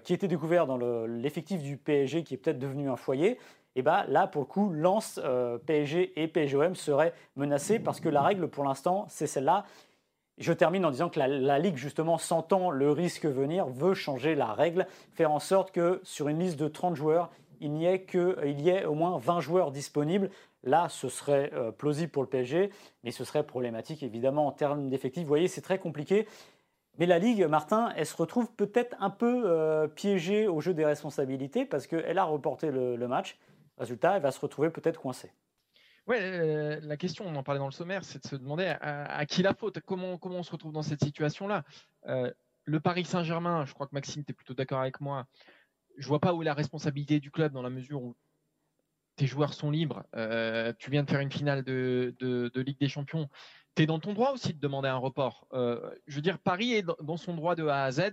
[0.00, 3.38] qui était découvert dans l'effectif du PSG, qui est peut-être devenu un foyer,
[3.76, 8.08] et bien là, pour le coup, Lance, euh, PSG et PSGOM seraient menacés parce que
[8.08, 9.66] la règle pour l'instant, c'est celle-là.
[10.38, 14.52] Je termine en disant que la, Ligue, justement, sentant le risque venir, veut changer la
[14.52, 18.46] règle, faire en sorte que sur une liste de 30 joueurs, il n'y ait, que,
[18.46, 20.30] y ait au moins 20 joueurs disponibles.
[20.62, 22.70] Là, ce serait euh, plausible pour le PSG,
[23.04, 25.22] mais ce serait problématique évidemment en termes d'effectifs.
[25.22, 26.26] Vous voyez, c'est très compliqué.
[26.98, 30.84] Mais la Ligue, Martin, elle se retrouve peut-être un peu euh, piégée au jeu des
[30.84, 33.38] responsabilités parce qu'elle a reporté le match.
[33.78, 35.32] Résultat, elle va se retrouver peut-être coincée.
[36.06, 39.26] Ouais, euh, la question, on en parlait dans le sommaire, c'est de se demander à,
[39.26, 41.64] qui la faute, comment, comment on se retrouve dans cette situation-là.
[42.06, 42.32] Euh,
[42.64, 45.26] le Paris Saint-Germain, je crois que Maxime, tu es plutôt d'accord avec moi,
[45.96, 48.16] je vois pas où est la responsabilité du club dans la mesure où
[49.16, 50.04] tes joueurs sont libres,
[50.78, 53.28] tu viens de faire une finale de, de Ligue des Champions,
[53.74, 55.48] tu es dans ton droit aussi de demander un report.
[55.52, 58.10] je veux dire, Paris est dans son droit de A à Z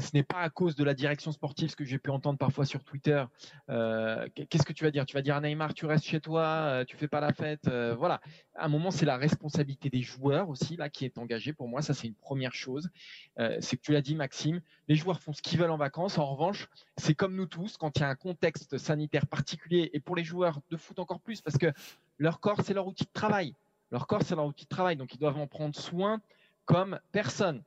[0.00, 2.64] ce n'est pas à cause de la direction sportive, ce que j'ai pu entendre parfois
[2.64, 3.24] sur Twitter.
[3.70, 5.06] Euh, qu'est-ce que tu vas dire?
[5.06, 7.68] Tu vas dire à Neymar, tu restes chez toi, euh, tu fais pas la fête.
[7.68, 8.20] Euh, voilà.
[8.56, 11.52] À un moment, c'est la responsabilité des joueurs aussi là qui est engagée.
[11.52, 12.88] Pour moi, ça c'est une première chose.
[13.36, 14.60] c'est que tu l'as dit, Maxime.
[14.88, 16.18] Les joueurs font ce qu'ils veulent en vacances.
[16.18, 20.00] En revanche, c'est comme nous tous, quand il y a un contexte sanitaire particulier, et
[20.00, 21.72] pour les joueurs de foot encore plus, parce que
[22.18, 23.54] leur corps c'est leur outil de travail.
[23.90, 26.20] Leur corps c'est leur outil de travail, donc ils doivent en prendre soin
[26.64, 27.62] comme personne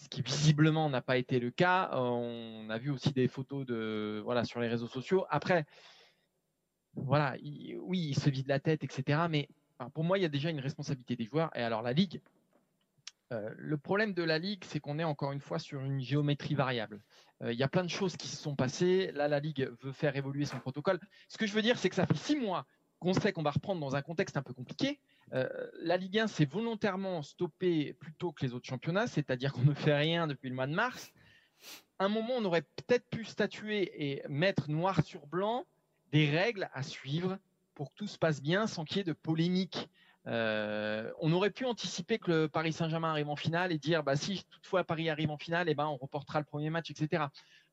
[0.00, 1.90] ce qui visiblement n'a pas été le cas.
[1.92, 5.26] On a vu aussi des photos de voilà sur les réseaux sociaux.
[5.28, 5.66] Après,
[6.94, 9.26] voilà, oui, il se vide la tête, etc.
[9.28, 9.48] Mais
[9.92, 11.50] pour moi, il y a déjà une responsabilité des joueurs.
[11.54, 12.22] Et alors la ligue,
[13.32, 16.54] euh, le problème de la ligue, c'est qu'on est encore une fois sur une géométrie
[16.54, 17.00] variable.
[17.42, 19.12] Euh, il y a plein de choses qui se sont passées.
[19.12, 20.98] Là, la ligue veut faire évoluer son protocole.
[21.28, 22.66] Ce que je veux dire, c'est que ça fait six mois
[23.00, 25.00] qu'on sait qu'on va reprendre dans un contexte un peu compliqué.
[25.32, 25.48] Euh,
[25.82, 29.74] la Ligue 1 s'est volontairement stoppée plus tôt que les autres championnats, c'est-à-dire qu'on ne
[29.74, 31.12] fait rien depuis le mois de mars.
[31.98, 35.64] un moment, on aurait peut-être pu statuer et mettre noir sur blanc
[36.12, 37.38] des règles à suivre
[37.74, 39.88] pour que tout se passe bien sans qu'il y ait de polémique.
[40.26, 44.16] Euh, on aurait pu anticiper que le Paris Saint-Germain arrive en finale et dire bah
[44.16, 47.24] si toutefois Paris arrive en finale, eh ben on reportera le premier match, etc.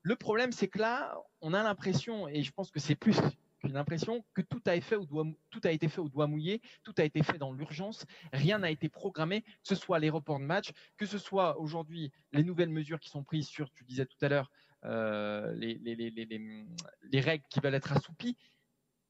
[0.02, 3.18] Le problème c'est que là, on a l'impression et je pense que c'est plus
[3.64, 6.28] j'ai l'impression que tout a, été fait au doigt, tout a été fait au doigt
[6.28, 10.10] mouillé, tout a été fait dans l'urgence, rien n'a été programmé, que ce soit les
[10.10, 13.84] reports de match, que ce soit aujourd'hui les nouvelles mesures qui sont prises sur, tu
[13.84, 14.52] disais tout à l'heure,
[14.86, 18.38] euh, les, les, règles qui veulent être assouplies.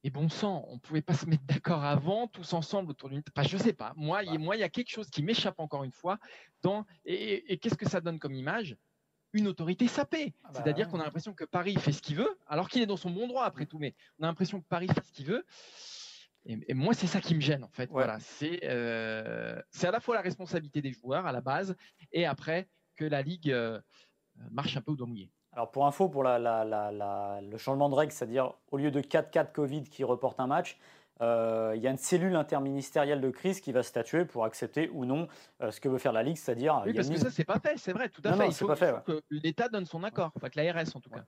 [0.04, 3.22] Et bon sang, on ne pouvait pas se mettre d'accord avant, tous ensemble autour d'une.
[3.36, 3.94] Enfin, je sais pas.
[3.98, 6.20] Moi, il y a quelque chose qui m'échappe encore une fois.
[6.62, 6.86] Dans...
[7.04, 8.78] et qu'est-ce que ça donne comme image?
[9.38, 10.34] Une autorité sapée.
[10.44, 12.86] Ah bah C'est-à-dire qu'on a l'impression que Paris fait ce qu'il veut, alors qu'il est
[12.86, 15.26] dans son bon droit après tout, mais on a l'impression que Paris fait ce qu'il
[15.26, 15.46] veut.
[16.46, 17.90] Et, moi, c'est ça qui me gêne en fait.
[17.90, 21.76] Voilà, euh, c'est à la fois la responsabilité des joueurs à la base,
[22.14, 23.80] et après que la ligue euh,
[24.50, 25.30] marche un peu au doigt mouillé.
[25.52, 30.04] Alors pour info, pour le changement de règle, c'est-à-dire au lieu de 4-4 Covid qui
[30.04, 30.78] reporte un match,
[31.22, 35.06] euh, il y a une cellule interministérielle de crise qui va statuer pour accepter ou
[35.06, 35.28] non
[35.62, 36.82] euh, ce que veut faire la Ligue, c'est-à-dire.
[36.86, 38.48] Oui, parce que ça, c'est pas fait, c'est vrai, tout à fait.
[38.48, 41.24] il faut, que l'État donne son accord, enfin que l'ARS en tout cas.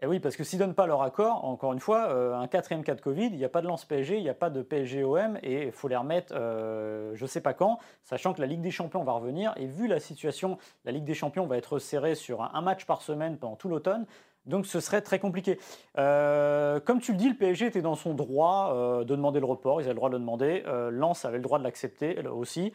[0.00, 2.46] Et oui, parce que s'ils ne donnent pas leur accord, encore une fois, euh, un
[2.46, 4.48] quatrième cas de Covid, il n'y a pas de lance PSG, il n'y a pas
[4.48, 8.46] de PSG-OM, et il faut les remettre je ne sais pas quand, sachant que la
[8.46, 11.80] Ligue des Champions va revenir, et vu la situation, la Ligue des Champions va être
[11.80, 14.06] serrée sur un match par semaine pendant tout l'automne,
[14.48, 15.58] donc ce serait très compliqué.
[15.98, 19.46] Euh, comme tu le dis, le PSG était dans son droit euh, de demander le
[19.46, 20.64] report, ils avaient le droit de le demander.
[20.66, 22.72] Euh, Lens avait le droit de l'accepter aussi.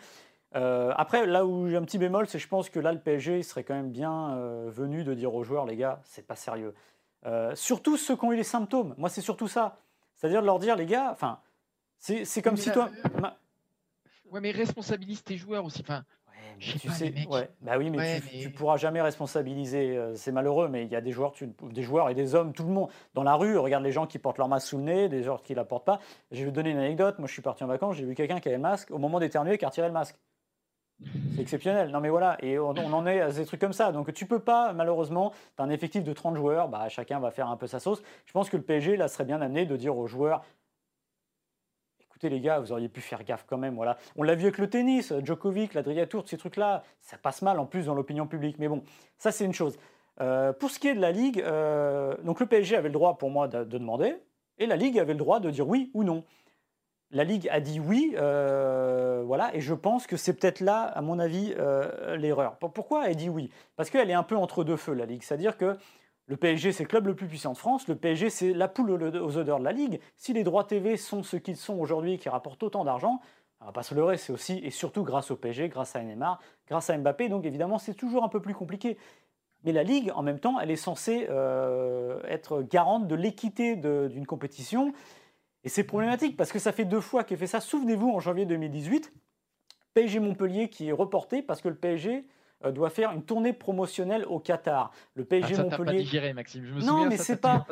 [0.53, 3.43] après, là où j'ai un petit bémol, c'est que je pense que là, le PSG
[3.43, 4.35] serait quand même bien
[4.67, 6.73] venu de dire aux joueurs, les gars, c'est pas sérieux.
[7.55, 8.93] surtout ceux qui ont eu les symptômes.
[8.97, 9.77] Moi, c'est surtout ça.
[10.15, 11.39] C'est-à-dire de leur dire, les gars, enfin,
[11.99, 12.89] c'est comme si toi.
[14.31, 15.81] Ouais, mais responsabilise tes joueurs aussi.
[15.81, 16.03] Enfin,
[16.59, 17.49] tu sais, ouais.
[17.61, 19.97] bah oui, mais, tu, ne pourras jamais responsabiliser.
[19.97, 22.63] Euh, c'est malheureux, mais il y a des joueurs, des joueurs et des hommes, tout
[22.63, 23.57] le monde dans la rue.
[23.57, 25.85] Regarde les gens qui portent leur masque sous le nez, des gens qui la portent
[25.85, 25.99] pas.
[26.31, 27.19] Je vais vous donner une anecdote.
[27.19, 29.19] Moi, je suis parti en vacances, j'ai vu quelqu'un qui avait le masque au moment
[29.19, 30.15] d'éternuer, qui a retiré le masque.
[31.35, 31.89] C'est exceptionnel.
[31.89, 33.91] Non mais voilà, et on, en est à des trucs comme ça.
[33.91, 37.31] Donc tu peux pas, malheureusement, tu as un effectif de 30 joueurs, bah, chacun va
[37.31, 38.01] faire un peu sa sauce.
[38.25, 40.43] Je pense que le PSG, là, serait bien amené de dire aux joueurs,
[42.29, 43.75] les gars, vous auriez pu faire gaffe quand même.
[43.75, 43.97] Voilà.
[44.15, 47.65] On l'a vu avec le tennis, Djokovic, l'Adria Tour, ces trucs-là, ça passe mal en
[47.65, 48.57] plus dans l'opinion publique.
[48.59, 48.83] Mais bon,
[49.17, 49.77] ça c'est une chose.
[50.21, 53.17] Euh, pour ce qui est de la Ligue, euh, donc le PSG avait le droit
[53.17, 54.15] pour moi de, demander,
[54.59, 56.23] et la Ligue avait le droit de dire oui ou non.
[57.11, 61.01] La Ligue a dit oui, euh, voilà, et je pense que c'est peut-être là, à
[61.01, 61.53] mon avis,
[62.17, 62.57] l'erreur.
[62.57, 63.49] Pourquoi elle dit oui?
[63.75, 65.23] Parce qu'elle est un peu entre deux feux, la Ligue.
[65.23, 65.77] C'est-à-dire que
[66.27, 67.87] le PSG, c'est le club le plus puissant de France.
[67.87, 69.99] Le PSG, c'est la poule aux odeurs de la Ligue.
[70.15, 73.19] Si les droits TV sont ce qu'ils sont aujourd'hui, qui rapportent autant d'argent,
[73.59, 76.39] on va pas se leurrer, c'est aussi et surtout grâce au PSG, grâce à Neymar,
[76.67, 77.29] grâce à Mbappé.
[77.29, 78.97] Donc évidemment, c'est toujours un peu plus compliqué.
[79.63, 84.25] Mais la Ligue, en même temps, elle est censée euh, être garante de l'équité d'une
[84.25, 84.93] compétition.
[85.63, 87.61] Et c'est problématique parce que ça fait deux fois qu'elle fait ça.
[87.61, 89.13] Souvenez-vous, en janvier 2018,
[89.93, 92.25] PSG Montpellier qui est reporté parce que le PSG
[92.65, 94.91] euh, doit faire une tournée promotionnelle au Qatar.
[95.15, 95.85] Le PSG ah, Montpellier.
[95.85, 96.65] Pas digéré, Maxime.
[96.65, 97.65] Je me non, mais c'est pas.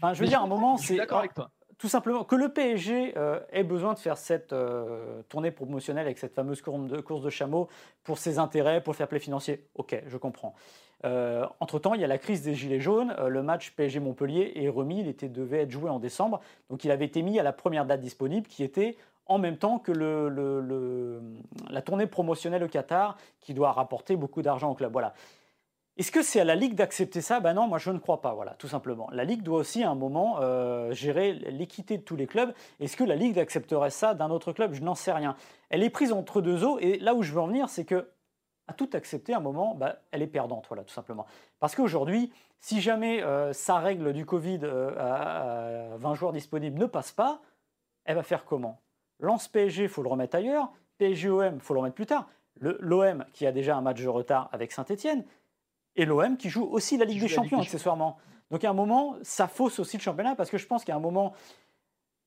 [0.00, 0.96] enfin, je veux dire, à un moment, c'est.
[0.96, 1.50] d'accord avec toi.
[1.78, 6.18] Tout simplement que le PSG euh, ait besoin de faire cette euh, tournée promotionnelle avec
[6.18, 7.68] cette fameuse course de, course de chameau
[8.02, 9.64] pour ses intérêts, pour le fair play financier.
[9.76, 10.54] Ok, je comprends.
[11.04, 13.14] entre-temps, il y a la crise des Gilets jaunes.
[13.28, 15.00] le match PSG-Montpellier est remis.
[15.00, 16.40] Il était, devait être joué en décembre.
[16.68, 18.96] Donc il avait été mis à la première date disponible qui était
[19.28, 19.92] en même temps que
[21.70, 24.92] la tournée promotionnelle au Qatar qui doit rapporter beaucoup d'argent au club.
[24.92, 25.14] Voilà.
[25.98, 27.40] Est-ce que c'est à la Ligue d'accepter ça?
[27.40, 29.08] Ben non, moi je ne crois pas, voilà, tout simplement.
[29.12, 32.52] La Ligue doit aussi à un moment euh, gérer l'équité de tous les clubs.
[32.78, 34.74] Est-ce que la Ligue accepterait ça d'un autre club?
[34.74, 35.34] Je n'en sais rien.
[35.70, 38.08] Elle est prise entre deux eaux, et là où je veux en venir, c'est que
[38.68, 41.26] à tout accepter, à un moment, bah, elle est perdante, voilà, tout simplement.
[41.58, 46.86] Parce qu'aujourd'hui, si jamais euh, sa règle du Covid euh, à, 20 joueurs disponibles ne
[46.86, 47.40] passe pas,
[48.04, 48.80] elle va faire comment?
[49.20, 50.72] Lance PSG, il faut le remettre ailleurs.
[50.98, 52.28] PSG-OM, il faut le remettre plus tard.
[52.60, 55.24] L'OM, qui a déjà un match de retard avec Saint-Etienne,
[55.94, 58.18] et l'OM qui joue aussi la Ligue des Champions accessoirement.
[58.50, 61.00] Donc à un moment, ça fausse aussi le championnat parce que je pense qu'à un
[61.00, 61.34] moment,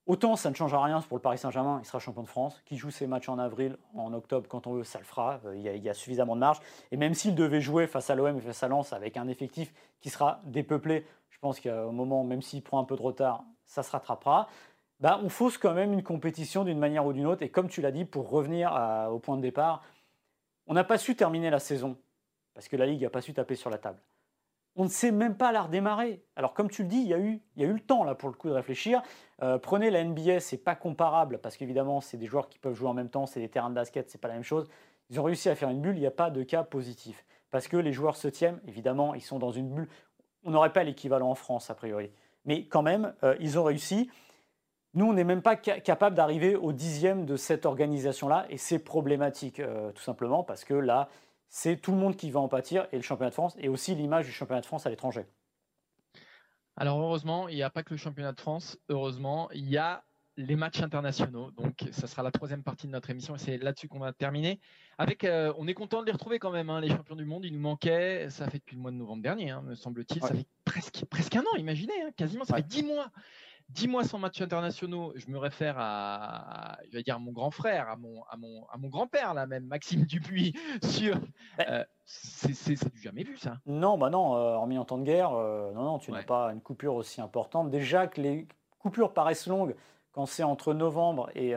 [0.06, 2.78] autant ça ne changera rien pour le Paris Saint-Germain, il sera champion de France, qui
[2.78, 5.84] joue ses matchs en avril, en octobre, quand on veut, ça le fera, euh, il
[5.84, 6.60] y a, suffisamment de marge.
[6.92, 9.74] Et même s'il devait jouer face à l'OM et face à Lens avec un effectif
[10.00, 13.84] qui sera dépeuplé, je pense qu'au moment, même s'il prend un peu de retard, ça
[13.84, 14.48] se rattrapera.
[15.02, 17.42] Bah, on fausse quand même une compétition d'une manière ou d'une autre.
[17.42, 18.72] Et comme tu l'as dit, pour revenir
[19.12, 19.84] au point de départ,
[20.68, 21.98] on n'a pas su terminer la saison
[22.54, 24.00] parce que la Ligue n'a pas su taper sur la table.
[24.76, 26.24] On ne sait même pas la redémarrer.
[26.36, 28.48] Alors comme tu le dis, il y a eu, le temps là pour le coup
[28.48, 29.02] de réfléchir.
[29.42, 32.88] Euh, prenez la NBA, c'est pas comparable parce qu'évidemment c'est des joueurs qui peuvent jouer
[32.88, 34.70] en même temps, c'est des terrains de basket, c'est pas la même chose.
[35.10, 37.68] Ils ont réussi à faire une bulle, il n'y a pas de cas positif parce
[37.68, 38.62] que les joueurs se tiennent.
[38.68, 39.90] Évidemment, ils sont dans une bulle.
[40.44, 42.12] On n'aurait pas l'équivalent en France a priori,
[42.46, 44.10] mais quand même, euh, ils ont réussi.
[44.94, 49.60] Nous, on n'est même pas capable d'arriver au dixième de cette organisation-là, et c'est problématique,
[49.62, 51.08] euh, tout simplement, parce que là,
[51.48, 53.94] c'est tout le monde qui va en pâtir et le championnat de France et aussi
[53.94, 55.26] l'image du championnat de France à l'étranger.
[56.78, 58.80] Alors heureusement, il n'y a pas que le championnat de France.
[58.88, 60.04] Heureusement, il y a
[60.38, 61.52] les matchs internationaux.
[61.52, 64.62] Donc, ça sera la troisième partie de notre émission et c'est là-dessus qu'on va terminer.
[64.98, 67.44] Avec, euh, on est content de les retrouver quand même, hein, les champions du monde.
[67.44, 68.30] Ils nous manquaient.
[68.30, 70.22] Ça fait depuis le mois de novembre dernier, hein, me semble-t-il.
[70.22, 72.46] Ça fait presque, presque un an, imaginez, hein, quasiment.
[72.46, 73.12] Ça fait dix mois
[73.74, 77.52] 10 mois sans matchs internationaux, je me réfère à, je vais dire à mon grand
[77.52, 80.54] frère, à mon, à mon, à mon grand-père là même, Maxime Dupuis,
[80.84, 81.16] sur.
[81.68, 83.58] Euh, c'est du jamais vu ça.
[83.66, 86.48] Non, bah non, euh, hormis en temps de guerre, euh, non, non, tu n'as pas
[86.52, 87.70] une coupure aussi importante.
[87.72, 88.48] Déjà que les
[88.80, 89.76] coupures paraissent longues
[90.12, 91.54] quand c'est entre novembre et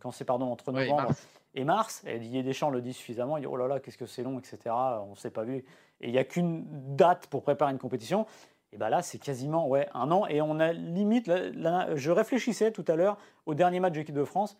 [0.00, 1.12] quand c'est pardon entre novembre
[1.54, 2.02] et mars.
[2.06, 3.36] Et Didier Deschamps le dit suffisamment.
[3.36, 4.58] Il dit oh là là, qu'est-ce que c'est long, etc.
[4.68, 5.64] On ne s'est pas vu.
[6.00, 6.64] Et il n'y a qu'une
[6.96, 8.26] date pour préparer une compétition.
[8.72, 10.26] Et bien là, c'est quasiment ouais, un an.
[10.26, 14.24] Et on a limite, je réfléchissais tout à l'heure au dernier match de l'équipe de
[14.24, 14.56] France.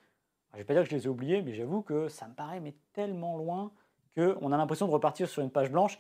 [0.53, 2.35] Je ne vais pas dire que je les ai oubliés, mais j'avoue que ça me
[2.35, 3.71] paraît mais tellement loin
[4.17, 5.99] qu'on a l'impression de repartir sur une page blanche.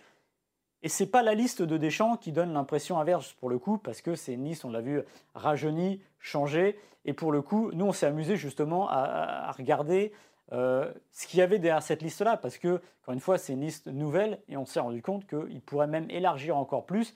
[0.82, 4.00] Et c'est pas la liste de Deschamps qui donne l'impression inverse pour le coup, parce
[4.00, 5.02] que c'est Nice, on l'a vu
[5.34, 6.78] rajeuni, changé.
[7.04, 10.12] Et pour le coup, nous, on s'est amusé justement à, regarder
[10.52, 13.60] euh, ce qu'il y avait derrière cette liste-là, parce que, encore une fois, c'est une
[13.60, 17.14] liste nouvelle, et on s'est rendu compte qu'il pourrait même élargir encore plus.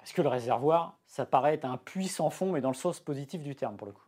[0.00, 3.42] Parce que le réservoir, ça paraît être un puissant fond, mais dans le sens positif
[3.42, 4.06] du terme pour le coup.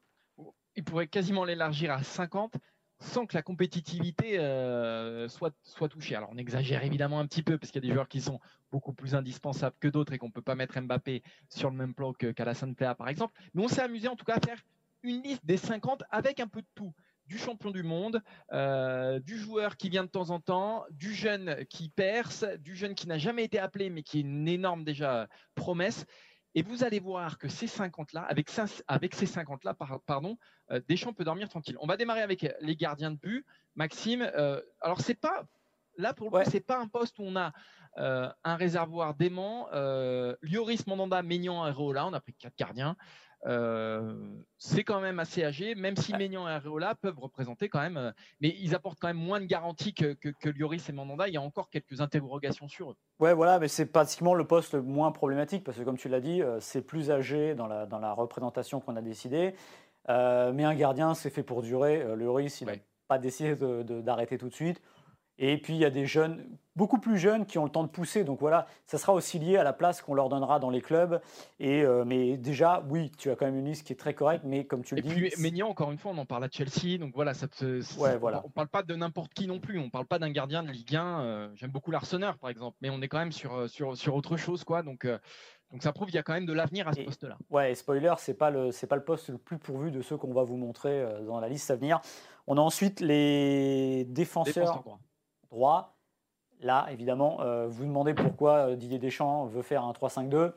[0.74, 2.54] Il pourrait quasiment l'élargir à 50
[2.98, 5.52] sans que la compétitivité euh, soit,
[5.90, 6.14] touchée.
[6.14, 8.40] Alors on exagère évidemment un petit peu parce qu'il y a des joueurs qui sont
[8.70, 11.94] beaucoup plus indispensables que d'autres et qu'on ne peut pas mettre Mbappé sur le même
[11.94, 13.38] plan qu'Alassane Plea par exemple.
[13.54, 14.62] Mais on s'est amusé en tout cas à faire
[15.02, 16.94] une liste des 50 avec un peu de tout
[17.26, 18.20] du champion du monde,
[18.52, 22.94] euh, du joueur qui vient de temps en temps, du jeune qui perce, du jeune
[22.94, 26.04] qui n'a jamais été appelé mais qui est une énorme déjà promesse.
[26.54, 28.50] Et vous allez voir que ces 50-là, avec,
[28.86, 29.74] avec, ces 50-là,
[30.06, 30.36] pardon,
[30.70, 31.78] euh, Deschamps peut dormir tranquille.
[31.80, 33.46] On va démarrer avec les gardiens de but.
[33.74, 35.44] Maxime, euh, alors c'est pas
[35.96, 37.52] là pour le coup, c'est pas un poste où on a
[37.96, 39.68] un réservoir d'aimants.
[40.42, 42.96] Lioris, Mandanda, Maignan, Areola, on a pris quatre gardiens.
[43.46, 44.14] Euh,
[44.58, 48.12] c'est quand même assez âgé, même si Maignan et Areola peuvent représenter quand même, euh,
[48.40, 51.26] mais ils apportent quand même moins de garanties que, que, Lloris et Mandanda.
[51.26, 52.96] Il y a encore quelques interrogations sur eux.
[53.18, 56.20] Ouais, voilà, mais c'est pratiquement le poste le moins problématique parce que, comme tu l'as
[56.20, 59.54] dit, euh, c'est plus âgé dans la, dans la représentation qu'on a décidé.
[60.08, 62.04] mais un gardien, c'est fait pour durer.
[62.16, 62.74] Lloris, il n'a
[63.08, 63.56] pas décidé
[64.02, 64.80] d'arrêter tout de suite.
[65.38, 66.44] Et puis il y a des jeunes,
[66.76, 68.24] beaucoup plus jeunes, qui ont le temps de pousser.
[68.24, 71.20] Donc voilà, ça sera aussi lié à la place qu'on leur donnera dans les clubs.
[71.58, 74.44] Et euh, mais déjà, oui, tu as quand même une liste qui est très correcte,
[74.46, 75.14] mais comme tu le et dis.
[75.14, 76.98] Puis Maignan, encore une fois, on en parle à Chelsea.
[76.98, 77.46] Donc voilà, ça,
[77.98, 78.42] ouais, voilà.
[78.44, 79.78] on ne parle pas de n'importe qui non plus.
[79.78, 81.20] On ne parle pas d'un gardien de Ligue 1.
[81.20, 84.14] Euh, j'aime beaucoup l'Arseneur, par exemple, mais on est quand même sur, euh, sur, sur
[84.14, 84.82] autre chose, quoi.
[84.82, 85.06] Donc
[85.72, 87.38] donc ça prouve qu'il y a quand même de l'avenir à ce poste-là.
[87.48, 90.18] Ouais, et spoiler, c'est pas le c'est pas le poste le plus pourvu de ceux
[90.18, 92.02] qu'on va vous montrer dans la liste à venir.
[92.46, 94.84] On a ensuite les défenseurs
[95.52, 95.94] droits.
[96.60, 100.52] Là, évidemment, euh, vous demandez pourquoi euh, Didier Deschamps veut faire un 3-5-2.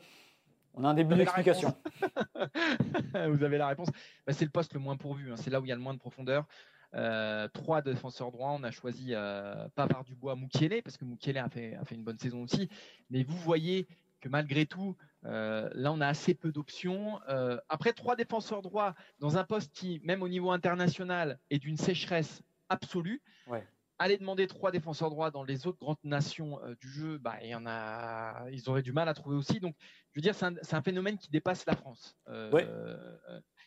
[0.74, 1.74] On a un début d'explication.
[3.28, 3.88] vous avez la réponse.
[4.26, 5.32] Bah, c'est le poste le moins pourvu.
[5.32, 5.36] Hein.
[5.36, 6.46] C'est là où il y a le moins de profondeur.
[6.94, 8.52] Euh, trois défenseurs droits.
[8.52, 12.04] On a choisi euh, Pavard Dubois, Moukielé, parce que Moukielé a fait, a fait une
[12.04, 12.68] bonne saison aussi.
[13.10, 13.88] Mais vous voyez
[14.20, 17.20] que malgré tout, là, on a assez peu d'options.
[17.68, 22.42] après, trois défenseurs droits dans un poste qui, même au niveau international, est d'une sécheresse
[22.68, 23.22] absolue.
[23.48, 23.66] Ouais
[23.98, 27.54] aller demander trois défenseurs droits dans les autres grandes nations du jeu, bah, il y
[27.54, 29.60] en a, ils auraient du mal à trouver aussi.
[29.60, 29.74] Donc,
[30.12, 32.16] je veux dire, c'est un, phénomène qui dépasse la France.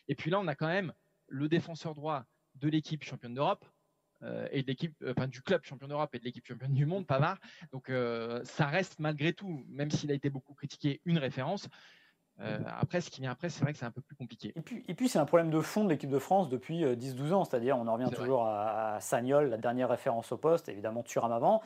[0.08, 0.92] et puis là, on a quand même
[1.28, 2.24] le défenseur droit
[2.56, 3.64] de l'équipe championne d'Europe,
[4.22, 6.84] euh, et de l'équipe, euh, enfin du club champion d'Europe et de l'équipe championne du
[6.84, 7.38] monde, Pavard.
[7.72, 11.68] Donc euh, ça reste malgré tout, même s'il a été beaucoup critiqué, une référence.
[12.80, 14.52] Après, ce qui vient après, c'est vrai que c'est un peu plus compliqué.
[14.56, 17.32] Et puis, et puis c'est un problème de fond de l'équipe de France depuis 10-12
[17.32, 21.32] ans, c'est-à-dire on en revient toujours à, Sagnol, la dernière référence au poste, évidemment Thuram
[21.32, 21.62] avant.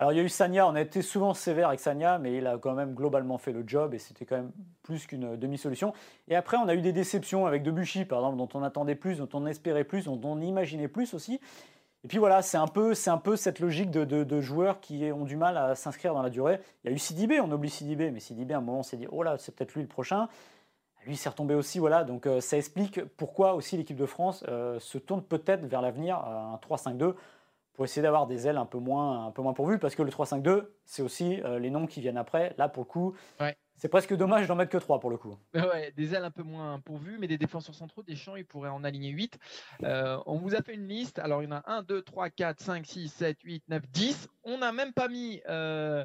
[0.00, 2.46] Alors il y a eu Sagna, on a été souvent sévère avec Sagna, mais il
[2.46, 4.52] a quand même globalement fait le job et c'était quand même
[4.84, 5.92] plus qu'une demi-solution.
[6.28, 9.18] Et après, on a eu des déceptions avec Debuchy, par exemple, dont on attendait plus,
[9.18, 11.40] dont on espérait plus, dont on imaginait plus aussi.
[12.04, 15.74] Et puis voilà, c'est un peu, cette logique de, joueurs qui ont du mal à
[15.74, 16.60] s'inscrire dans la durée.
[16.84, 18.96] Il y a eu Sidibé, on oublie Sidibé, mais Sidibé à un moment on s'est
[18.96, 20.28] dit oh là, c'est peut-être lui le prochain.
[21.06, 22.04] Lui s'est retombé aussi, voilà.
[22.04, 26.18] Donc euh, ça explique pourquoi aussi l'équipe de France euh, se tourne peut-être vers l'avenir,
[26.18, 27.14] euh, un 3-5-2,
[27.72, 31.02] pour essayer d'avoir des ailes un peu moins, moins pourvues, parce que le 3-5-2, c'est
[31.02, 32.52] aussi les noms qui viennent après.
[32.58, 33.14] Là, pour le coup.
[33.78, 35.38] C'est presque dommage d'en mettre que 3 pour le coup.
[35.54, 38.68] Ouais, des ailes un peu moins pourvues, mais des défenseurs centraux, des champs, ils pourraient
[38.68, 39.38] en aligner 8.
[39.84, 41.20] Euh, on vous a fait une liste.
[41.20, 44.28] Alors, il y en a 1, 2, 3, 4, 5, 6, 7, 8, 9, 10.
[44.42, 46.04] On n'a même pas mis euh,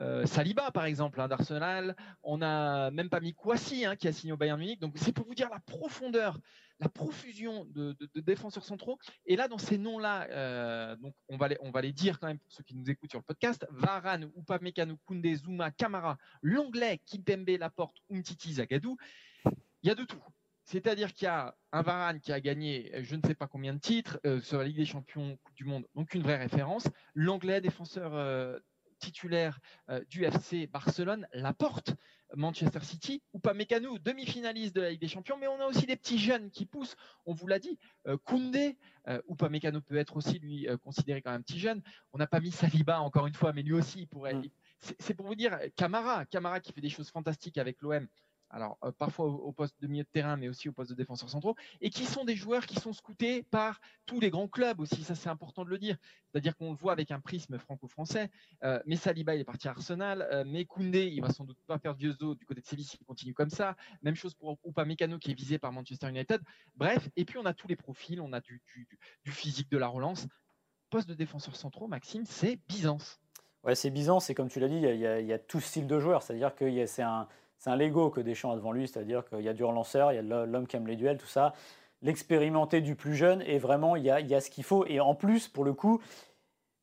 [0.00, 1.94] euh, Saliba, par exemple, hein, d'Arsenal.
[2.22, 4.80] On n'a même pas mis Kouassi, hein, qui a signé au Bayern Munich.
[4.80, 6.38] Donc, c'est pour vous dire la profondeur
[6.80, 8.98] la profusion de, défenseurs centraux.
[9.26, 12.26] Et là, dans ces noms-là, euh, donc on va, les, on va les dire quand
[12.26, 17.00] même pour ceux qui nous écoutent sur le podcast Varane, Upamecano, Koundé, Zuma, Kamara, l'anglais,
[17.06, 18.96] Kimpembe, Laporte, Umtiti, Zagadou.
[19.82, 20.22] Il y a de tout.
[20.64, 23.78] C'est-à-dire qu'il y a un Varane qui a gagné je ne sais pas combien de
[23.78, 26.88] titres euh, sur la Ligue des Champions, Coupe du Monde, donc une vraie référence.
[27.14, 28.14] L'anglais défenseur
[29.04, 29.60] titulaire
[30.08, 31.94] du FC Barcelone, Laporte.
[32.36, 35.86] Manchester City, ou pas Mécano, demi-finaliste de la Ligue des Champions, mais on a aussi
[35.86, 38.76] des petits jeunes qui poussent, on vous l'a dit, euh, Koundé,
[39.08, 42.18] euh, ou pas Mécano peut être aussi lui euh, considéré comme un petit jeune, on
[42.18, 44.34] n'a pas mis Saliba encore une fois, mais lui aussi il pourrait...
[44.34, 44.48] Mm.
[44.98, 48.06] C'est pour vous dire, Camara, Camara qui fait des choses fantastiques avec l'OM,
[48.54, 51.28] alors euh, parfois au, poste de milieu de terrain, mais aussi au poste de défenseur
[51.28, 55.02] centraux, et qui sont des joueurs qui sont scoutés par tous les grands clubs aussi,
[55.02, 55.96] ça c'est important de le dire.
[56.30, 58.30] C'est-à-dire qu'on le voit avec un prisme franco-français,
[58.62, 61.58] euh, mais Saliba il est parti à Arsenal, euh, mais Koundé il va sans doute
[61.66, 64.58] pas faire vieux os du côté de Séville s'il continue comme ça, même chose pour
[64.64, 66.40] Upamecano qui est visé par Manchester United,
[66.76, 68.62] bref, et puis on a tous les profils, on a du,
[69.26, 70.28] physique de la relance.
[70.90, 73.20] Poste de défenseur centraux, Maxime, c'est Byzance.
[73.64, 75.88] Ouais, c'est Byzance, et comme tu l'as dit, il y, il y, a tout style
[75.88, 77.26] de joueur, c'est-à-dire que c'est un
[77.58, 80.16] c'est un Lego que Deschamps a devant lui, c'est-à-dire qu'il y a du relanceur, il
[80.16, 81.54] y a l'homme qui aime les duels, tout ça.
[82.02, 84.84] L'expérimenté du plus jeune, et vraiment, il y a, ce qu'il faut.
[84.86, 86.02] Et en plus, pour le coup,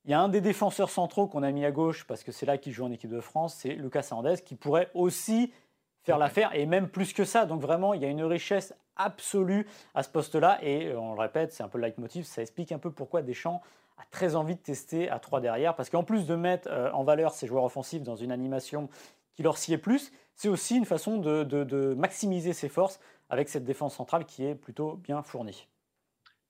[0.06, 2.48] il y a un des défenseurs centraux qu'on a mis à gauche, parce que c'est
[2.48, 5.54] là qu'il joue en équipe de France, c'est Lucas Hernandez, qui pourrait aussi
[6.02, 7.46] faire l'affaire, et même plus que ça.
[7.46, 10.60] Donc vraiment, il y a une richesse absolue à ce poste-là.
[10.64, 13.22] Et euh, on le répète, c'est un peu le leitmotiv, ça explique un peu pourquoi
[13.22, 13.62] Deschamps
[13.98, 17.04] a très envie de tester à 3 derrière, parce qu'en plus de mettre euh, en
[17.04, 18.90] valeur ses joueurs offensifs dans une animation
[19.36, 23.96] qui leur sied plus, c'est aussi une façon de, maximiser ses forces avec cette défense
[23.96, 25.68] centrale qui est plutôt bien fournie.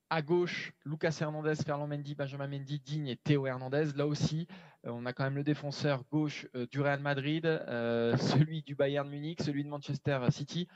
[0.10, 3.92] À gauche, Lucas Hernandez, Ferland Mendy, Benjamin Mendy, Digne et Théo Hernandez.
[3.96, 4.46] Là aussi,
[4.86, 8.76] euh, on a quand même le défenseur gauche euh, du Real Madrid, euh, celui du
[8.76, 10.68] Bayern Munich, celui de Manchester City.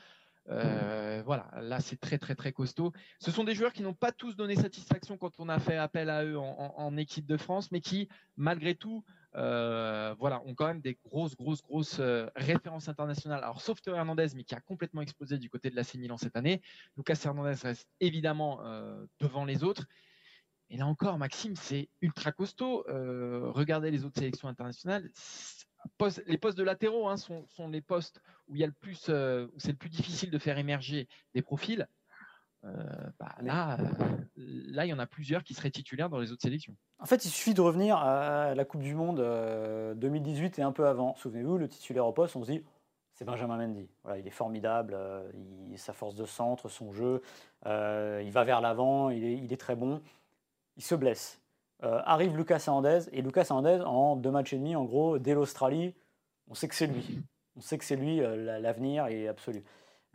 [0.48, 2.94] voilà, là c'est très très très costaud.
[3.20, 6.10] Ce sont des joueurs qui n'ont pas tous donné satisfaction quand on a fait appel
[6.10, 9.04] à eux en équipe de France, mais qui, malgré tout,
[9.36, 13.44] euh, voilà, ont quand même des grosses, grosses, grosses euh, références internationales.
[13.44, 16.38] Alors, sauf Théo Hernandez, mais qui a complètement explosé du côté de la Milan cette
[16.38, 16.62] année.
[16.96, 19.88] Lucas Hernandez reste évidemment euh, devant les autres.
[20.70, 22.86] Et là encore, Maxime, c'est ultra costaud.
[22.88, 25.12] regardez les autres sélections internationales.
[26.26, 29.10] les postes de latéraux hein, sont, sont, les postes où il y a le plus,
[29.10, 31.88] où c'est le plus difficile de faire émerger des profils.
[32.66, 32.72] Euh,
[33.20, 33.84] bah, là, euh,
[34.38, 36.76] là, il y en a plusieurs qui seraient titulaires dans les autres sélections.
[37.00, 39.18] En fait, il suffit de revenir à la Coupe du Monde
[39.98, 41.16] 2018 euh, et un peu avant.
[41.16, 42.64] Souvenez-vous, le titulaire au poste, on se dit,
[43.14, 43.88] c'est Benjamin Mendy.
[44.04, 44.98] Voilà, il est formidable,
[45.78, 47.22] sa force de centre, son jeu,
[47.66, 50.02] il va vers l'avant, il est, très bon.
[50.76, 51.42] Il se blesse.
[51.82, 55.94] arrive Lucas Hernandez, et Lucas Hernandez, en deux matchs et demi, en gros, dès l'Australie,
[56.50, 57.22] on sait que c'est lui.
[57.56, 59.64] On sait que c'est lui, l'avenir est absolu.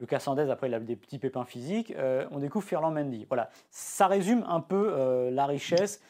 [0.01, 1.93] Lucas Sandez, après, il a des petits pépins physiques.
[1.97, 3.27] Euh, on découvre Ferland Mendy.
[3.29, 3.51] Voilà.
[3.71, 6.01] Ça résume un peu euh, la richesse.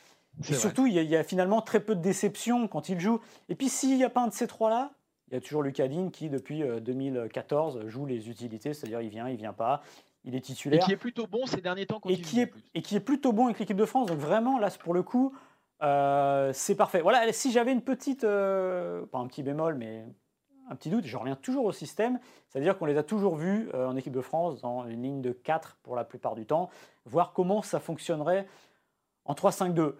[0.48, 3.20] Et surtout, il y, a, finalement très peu de déception quand il joue.
[3.48, 4.92] Et puis, s'il n'y a pas un de ces trois-là,
[5.28, 9.28] il y a toujours Lucas qui, depuis 2014, euh, joue les utilités, c'est-à-dire il vient,
[9.28, 9.82] il vient pas,
[10.24, 10.82] il est titulaire.
[10.82, 12.94] Et qui est plutôt bon ces derniers temps quand et il qui est, Et qui
[12.94, 14.06] est plutôt bon avec l'équipe de France.
[14.06, 15.34] Donc vraiment, là, pour le coup,
[15.80, 17.00] c'est parfait.
[17.00, 20.06] Voilà, si j'avais une petite, pas un petit bémol, mais
[20.70, 23.88] un petit doute, je reviens toujours au système, c'est-à-dire qu'on les a toujours vus euh,
[23.88, 26.70] en équipe de France dans une ligne de 4 pour la plupart du temps,
[27.04, 28.46] voir comment ça fonctionnerait
[29.24, 29.94] en 3-5-2.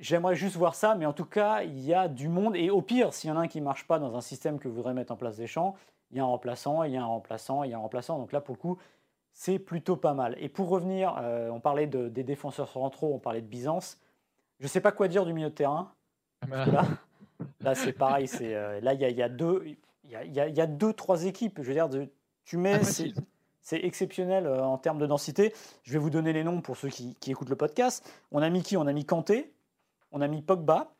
[0.00, 2.54] J'aimerais juste voir ça, mais en tout cas, il y a du monde.
[2.56, 4.58] Et au pire, s'il y en a un qui ne marche pas dans un système
[4.58, 5.74] que voudrait mettre en place des champs,
[6.10, 8.18] il y a un remplaçant, il y a un remplaçant, il y a un remplaçant.
[8.18, 8.78] Donc là, pour le coup,
[9.32, 10.36] c'est plutôt pas mal.
[10.38, 14.00] Et pour revenir, euh, on parlait des défenseurs centraux, on parlait de Byzance.
[14.58, 15.92] Je ne sais pas quoi dire du milieu de terrain.
[16.50, 16.84] Ah bah.
[17.60, 18.28] Là, c'est pareil.
[18.40, 19.64] Euh, là, il y a, deux,
[20.10, 21.60] il y a, deux, trois équipes.
[21.62, 21.88] Je veux dire,
[22.44, 25.52] tu mets, c'est exceptionnel euh, en termes de densité.
[25.82, 28.08] Je vais vous donner les noms pour ceux qui, qui écoutent le podcast.
[28.32, 28.76] On a mis qui?
[28.76, 29.52] On a mis Kanté,
[30.10, 30.94] on a mis Pogba,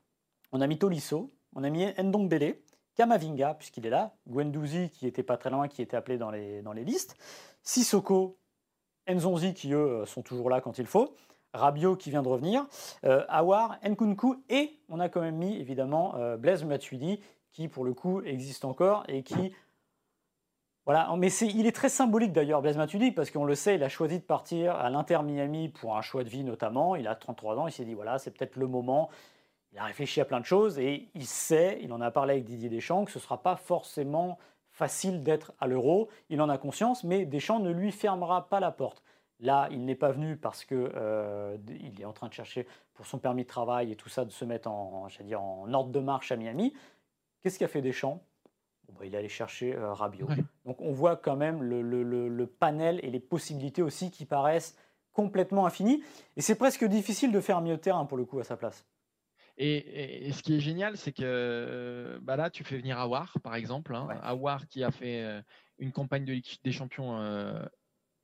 [0.52, 2.56] on a mis Tolisso, on a mis Ndombele,
[2.96, 6.62] Kamavinga, puisqu'il est là, Gwendouzi, qui était pas très loin, qui était appelé dans les,
[6.62, 7.16] dans les listes,
[7.62, 8.36] Sissoko,
[9.09, 11.14] Nzonzi, qui eux sont toujours là quand il faut,
[11.54, 12.66] Rabiot qui vient de revenir,
[13.04, 17.20] euh, Awar, Nkunku, et on a quand même mis évidemment euh, Blaise Matuidi,
[17.59, 19.52] qui pour le coup existe encore et qui
[20.86, 23.90] voilà, mais il est très symbolique d'ailleurs, Blaise Matuidi, parce qu'on le sait, il a
[23.90, 26.96] choisi de partir à l'Inter Miami pour un choix de vie notamment.
[26.96, 29.11] Il a 33 ans, il s'est dit voilà, c'est peut-être le moment.
[29.72, 32.44] Il a réfléchi à plein de choses et il sait, il en a parlé avec
[32.44, 34.38] Didier Deschamps, que ce ne sera pas forcément
[34.70, 36.09] facile d'être à l'euro.
[36.30, 39.02] Il en a conscience, mais Deschamps ne lui fermera pas la porte.
[39.40, 41.56] Là, il n'est pas venu parce qu'il euh,
[41.98, 44.44] est en train de chercher pour son permis de travail et tout ça, de se
[44.44, 46.72] mettre en, dire, en ordre de marche à Miami.
[47.43, 48.24] Qu'est-ce qu'a fait Deschamps?
[48.99, 50.28] Bah, il allait chercher euh, Rabiot.
[50.64, 54.76] Donc on voit quand même le, panel et les possibilités aussi qui paraissent
[55.12, 56.03] complètement infinies.
[56.36, 58.84] Et c'est presque difficile de faire mieux de terrain pour le coup à sa place.
[59.61, 63.95] Et, ce qui est génial, c'est que bah là, tu fais venir Awar, par exemple.
[63.95, 64.07] Hein.
[64.22, 65.43] Awar qui a fait euh,
[65.78, 67.64] une campagne de Ligue des Champions euh,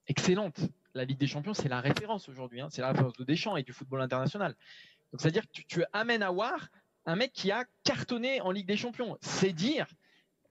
[0.07, 0.61] excellente.
[0.95, 2.61] La Ligue des Champions, c'est la référence aujourd'hui.
[2.61, 2.69] Hein.
[2.71, 4.55] C'est la référence de Deschamps et du football international.
[5.11, 6.69] Donc, c'est-à-dire que tu, tu amènes Awar,
[7.07, 9.17] un mec qui a cartonné en Ligue des Champions.
[9.21, 9.87] C'est dire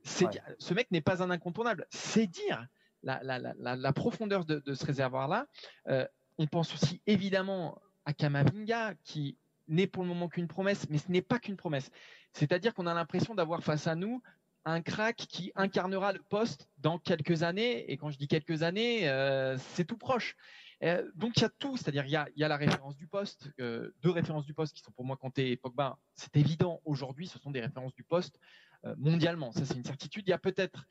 [0.04, 1.88] ce mec n'est pas un incontournable.
[1.90, 2.68] C'est dire
[3.04, 5.48] la, profondeur de, ce réservoir-là.
[5.88, 9.38] Euh, on pense aussi évidemment à Kamavinga, qui
[9.68, 11.90] n'est pour le moment qu'une promesse, mais ce n'est pas qu'une promesse.
[12.34, 14.22] C'est-à-dire qu'on a l'impression d'avoir face à nous
[14.66, 17.92] un crack qui incarnera le poste dans quelques années.
[17.92, 20.36] Et quand je dis quelques années, euh, c'est tout proche.
[20.84, 24.10] Euh, donc il y a tout, c'est-à-dire il y a, la référence du poste, deux
[24.10, 25.98] références du poste qui sont pour moi Kanté et Pogba.
[26.16, 28.40] C'est évident aujourd'hui, ce sont des références du poste.
[28.86, 29.52] Euh, mondialement.
[29.54, 30.28] Ça, c'est une certitude.
[30.28, 30.86] Il y a peut-être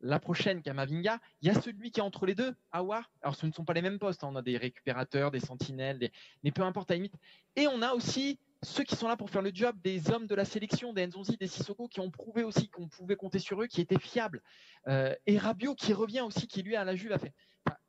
[0.00, 3.10] la prochaine Kamavinga, il y a celui qui est entre les deux, Awar.
[3.22, 4.24] Alors, ce ne sont pas les mêmes postes.
[4.24, 4.28] Hein.
[4.32, 6.10] On a des récupérateurs, des sentinelles,
[6.42, 7.14] mais peu importe à limite.
[7.56, 10.34] Et on a aussi ceux qui sont là pour faire le job, des hommes de
[10.34, 13.66] la sélection, des Nzonzi, des Sissoko, qui ont prouvé aussi qu'on pouvait compter sur eux,
[13.66, 14.42] qui étaient fiables.
[14.88, 17.34] Euh, et Rabiot qui revient aussi, qui lui à la Juve a fait.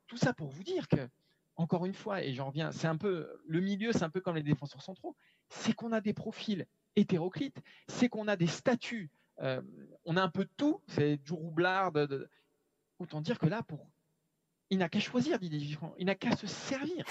[0.06, 1.08] tout ça pour vous dire que,
[1.56, 4.36] encore une fois, et j'en reviens, c'est un peu le milieu, c'est un peu comme
[4.36, 5.16] les défenseurs centraux,
[5.48, 9.10] c'est qu'on a des profils hétéroclites, c'est qu'on a des statuts
[9.42, 9.60] euh,
[10.04, 10.80] on a un peu de tout.
[10.88, 11.92] C'est du roublard.
[11.92, 12.28] De,
[12.98, 13.86] Autant dire que là, pour...
[14.70, 17.04] il n'a qu'à choisir, Didier Il n'a qu'à se servir.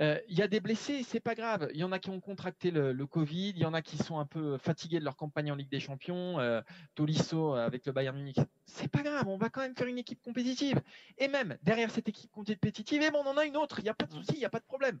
[0.00, 1.68] Euh, il y a des blessés, c'est pas grave.
[1.74, 4.18] Il y en a qui ont contracté le, Covid, il y en a qui sont
[4.18, 6.38] un peu fatigués de leur campagne en Ligue des Champions.
[6.40, 6.62] Euh,
[6.94, 9.28] Tolisso avec le Bayern Munich, c'est pas grave.
[9.28, 10.80] On va quand même faire une équipe compétitive.
[11.18, 13.80] Et même derrière cette équipe compétitive, eh ben, on en a une autre.
[13.80, 14.98] Il n'y a pas de souci, il n'y a pas de problème.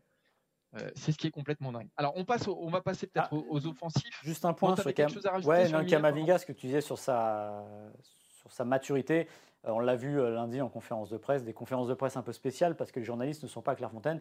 [0.74, 1.88] Euh, c'est ce qui est complètement dingue.
[1.96, 4.20] Alors, on, passe on va passer peut-être ah, aux, offensifs.
[4.22, 5.10] Juste un point sur, Cam...
[5.44, 7.64] ouais, non, Kamavinga, ce que tu disais sur sa,
[8.02, 9.26] sur sa maturité.
[9.66, 12.22] Euh, on l'a vu euh, lundi en conférence de presse, des conférences de presse un
[12.22, 14.20] peu spéciales parce que les journalistes ne sont pas à Clairefontaine.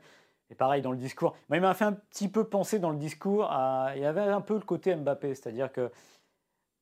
[0.52, 3.50] Et pareil, dans le discours, il m'a fait un petit peu penser dans le discours.
[3.96, 5.92] Il y avait un peu le côté Mbappé, c'est-à-dire que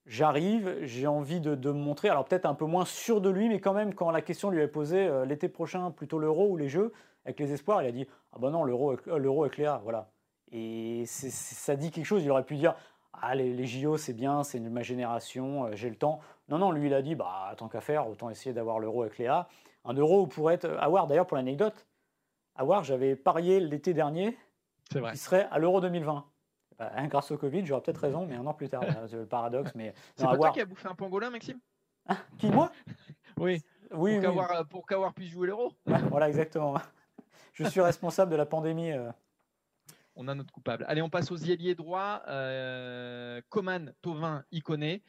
[0.06, 3.60] j'arrive, j'ai envie de, me montrer, alors peut-être un peu moins sûr de lui, mais
[3.60, 6.94] quand même, quand la question lui est posée l'été prochain, plutôt l'euro ou les Jeux,
[7.28, 10.10] avec les espoirs, il a dit Ah ben non, l'euro, l'euro est clair, voilà.
[10.52, 12.24] Et ça dit quelque chose.
[12.24, 12.76] Il aurait pu dire
[13.14, 16.20] Ah, les, JO, c'est bien, c'est ma génération, euh, j'ai le temps.
[16.48, 19.18] Non, non, lui, il a dit Bah, tant qu'à faire, autant essayer d'avoir l'euro avec
[19.18, 19.50] Léa.
[19.84, 20.70] Un euro pourrait être.
[20.80, 21.86] Avoir, d'ailleurs, pour l'anecdote,
[22.58, 24.38] avoir, j'avais parié l'été dernier
[24.90, 26.26] qu'il serait à l'euro 2020.
[26.78, 29.26] Bah, hein, grâce au Covid, j'aurais peut-être raison, mais un an plus tard, c'est le
[29.26, 29.72] paradoxe.
[29.76, 31.60] Mais c'est pas toi qui a bouffé un pangolin, Maxime?
[32.08, 32.72] Hein, Qui, moi?
[33.38, 33.62] Oui.
[33.92, 34.20] Oui,
[34.70, 35.72] pour qu'avoir puisse jouer l'euro.
[35.86, 36.76] voilà, exactement
[37.54, 38.92] je suis responsable de la pandémie.
[38.92, 39.12] Euh.
[40.16, 40.86] On a notre coupable.
[40.88, 42.24] Allez, on passe aux ailiers droits.
[42.28, 45.04] Euh, Coman, Tovin, Iconé.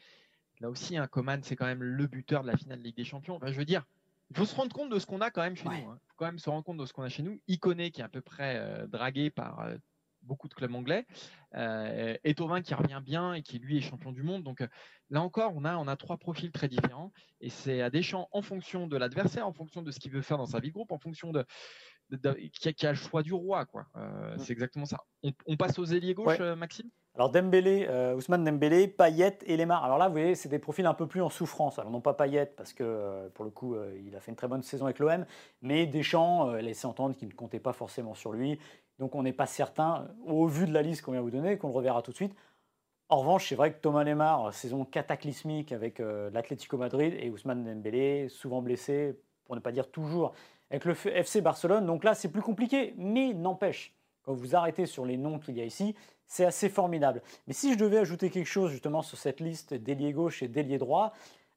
[0.59, 2.97] Là aussi, un hein, Coman, c'est quand même le buteur de la finale de Ligue
[2.97, 3.39] des Champions.
[3.43, 3.85] je veux dire,
[4.29, 5.89] il faut se rendre compte de ce qu'on a quand même chez nous.
[5.89, 5.99] Hein.
[6.19, 7.41] Quand même se rendre compte de ce qu'on a chez nous.
[7.47, 9.67] Iconé, qui est à peu près euh, dragué par
[10.21, 11.05] beaucoup de clubs anglais.
[11.55, 14.43] et Tovin qui revient bien et qui lui est champion du monde.
[14.43, 14.61] Donc
[15.09, 17.13] là encore, on a, on a trois profils très différents.
[17.39, 20.37] Et c'est à Deschamps en fonction de l'adversaire, en fonction de ce qu'il veut faire
[20.37, 21.45] dans sa vie de groupe, en fonction de,
[22.51, 23.65] qui, a, le choix du roi.
[23.65, 23.85] quoi.
[23.95, 24.39] Euh, mm.
[24.39, 24.99] C'est exactement ça.
[25.23, 26.89] On, passe aux ailiers gauche, euh, Maxime?
[27.19, 29.83] Alors Dembélé, euh, Ousmane Dembélé, Payet et Lemar.
[29.83, 31.77] Alors là, vous voyez, c'est des profils un peu plus en souffrance.
[31.77, 34.63] Alors non pas Payet, parce que pour le coup, il a fait une très bonne
[34.63, 35.25] saison avec l'OM,
[35.61, 38.57] mais Deschamps laissait entendre qu'il ne comptait pas forcément sur lui.
[38.99, 41.67] Donc on n'est pas certain, au vu de la liste qu'on vient vous donner, qu'on
[41.67, 42.33] le reverra tout de suite.
[43.09, 48.29] En revanche, c'est vrai que Thomas Lemar, saison cataclysmique avec l'Atlético Madrid et Ousmane Dembélé,
[48.29, 50.31] souvent blessé, pour ne pas dire toujours
[50.71, 51.85] avec le FC Barcelone.
[51.85, 53.93] Donc là, c'est plus compliqué, mais n'empêche,
[54.23, 55.95] quand vous arrêtez sur les noms qu'il y a ici,
[56.29, 57.21] c'est assez formidable.
[57.47, 60.77] Mais si je devais ajouter quelque chose justement sur cette liste d'ailier gauche et d'ailier
[60.77, 61.11] droit,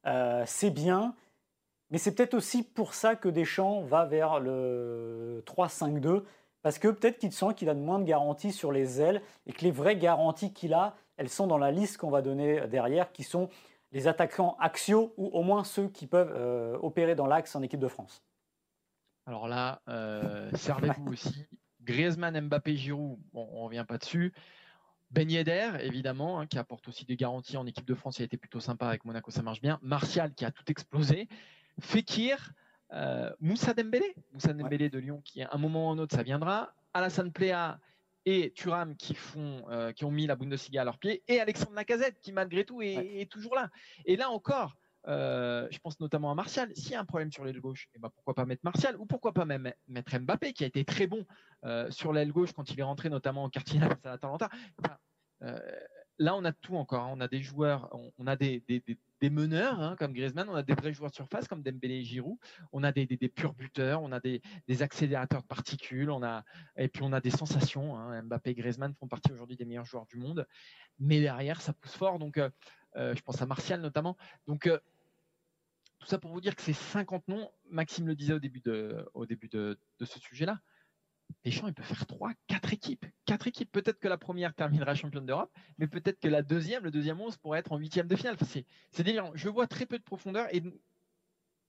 [0.07, 1.15] euh, c'est bien,
[1.91, 6.23] mais c'est peut-être aussi pour ça que Deschamps va vers le 3-5-2,
[6.63, 9.53] parce que peut-être qu'il sent qu'il a de moins de garanties sur les ailes et
[9.53, 13.11] que les vraies garanties qu'il a, elles sont dans la liste qu'on va donner derrière,
[13.11, 13.49] qui sont
[13.91, 17.79] les attaquants axiaux ou au moins ceux qui peuvent euh, opérer dans l'axe en équipe
[17.79, 18.23] de France.
[19.27, 21.45] Alors là, euh, servez-vous aussi.
[21.81, 24.33] Griezmann, Mbappé, Giroud, bon, on ne revient pas dessus.
[25.13, 28.25] Ben Yedder, évidemment, hein, qui apporte aussi des garanties en équipe de France, il a
[28.25, 29.79] été plutôt sympa avec Monaco, ça marche bien.
[29.83, 31.27] Martial, qui a tout explosé.
[31.79, 32.51] Fekir,
[32.93, 36.23] euh, Moussa Dembélé, Moussa Dembélé de Lyon, qui à un moment ou un autre, ça
[36.23, 36.73] viendra.
[36.95, 37.79] Alassane Plea
[38.25, 41.21] et Thuram qui, font, euh, qui ont mis la Bundesliga à leurs pieds.
[41.27, 43.69] Et Alexandre Lacazette, qui malgré tout est, est toujours là.
[44.05, 44.75] Et là encore,
[45.07, 46.71] euh, je pense notamment à Martial.
[46.75, 49.05] S'il y a un problème sur l'aile gauche, eh ben pourquoi pas mettre Martial ou
[49.05, 51.25] pourquoi pas même mettre Mbappé qui a été très bon
[51.65, 54.49] euh, sur l'aile gauche quand il est rentré notamment en quartier à Atalanta.
[55.41, 55.59] euh,
[56.19, 57.03] là, on a tout encore.
[57.03, 57.11] Hein.
[57.13, 58.63] On a des joueurs, on, a des,
[59.23, 62.37] meneurs hein, comme Griezmann, on a des vrais joueurs de surface comme Dembélé et Giroud,
[62.71, 64.41] on a des, purs buteurs, on a des,
[64.81, 66.11] accélérateurs de particules,
[66.77, 67.97] et puis on a des sensations.
[67.97, 68.21] Hein.
[68.23, 70.47] Mbappé et Griezmann font partie aujourd'hui des meilleurs joueurs du monde,
[70.97, 72.19] mais derrière ça pousse fort.
[72.19, 72.39] Donc,
[72.95, 74.15] je pense à Martial notamment.
[74.47, 74.69] Donc
[76.03, 79.09] tout ça pour vous dire que ces 50 noms, Maxime le disait au début de,
[79.13, 80.59] au début de, ce sujet-là,
[81.45, 83.05] Deschamps, il peut faire 3, 4 équipes.
[83.25, 83.71] 4 équipes.
[83.71, 87.37] Peut-être que la première terminera championne d'Europe, mais peut-être que la deuxième, le deuxième 11
[87.37, 88.37] pourrait être en huitième de finale.
[88.41, 89.31] c'est, délirant.
[89.33, 90.61] Je vois très peu de profondeur et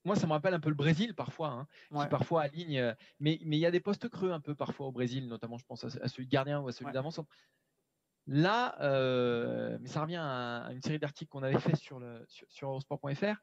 [0.03, 2.77] moi, ça me rappelle un peu le Brésil parfois, hein, qui parfois aligne.
[2.77, 5.57] Euh, mais, mais il y a des postes creux un peu parfois au Brésil, notamment
[5.57, 7.19] je pense à, celui de gardien ou à celui d'avance.
[8.27, 12.45] Là, euh, mais ça revient à, une série d'articles qu'on avait fait sur, le, sur,
[12.49, 13.41] sur Eurosport.fr.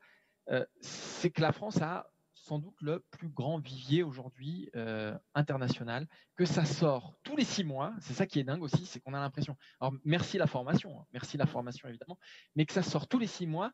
[0.51, 6.09] Euh, c'est que la France a sans doute le plus grand vivier aujourd'hui euh, international,
[6.35, 7.93] que ça sort tous les six mois.
[8.01, 9.57] C'est ça qui est dingue aussi, c'est qu'on a l'impression.
[9.81, 12.19] Alors merci la formation, hein, merci la formation évidemment,
[12.57, 13.73] mais que ça sort tous les six mois.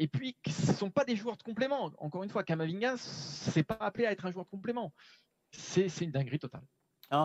[0.00, 1.90] Et puis, que ce ne sont pas des joueurs de complément.
[1.98, 4.92] Encore une fois, Kamavinga, c'est pas appelé à être un joueur de complément.
[5.50, 6.62] C'est une dinguerie totale.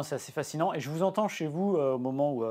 [0.02, 0.74] c'est assez fascinant.
[0.74, 2.44] Et je vous entends chez vous euh, au moment où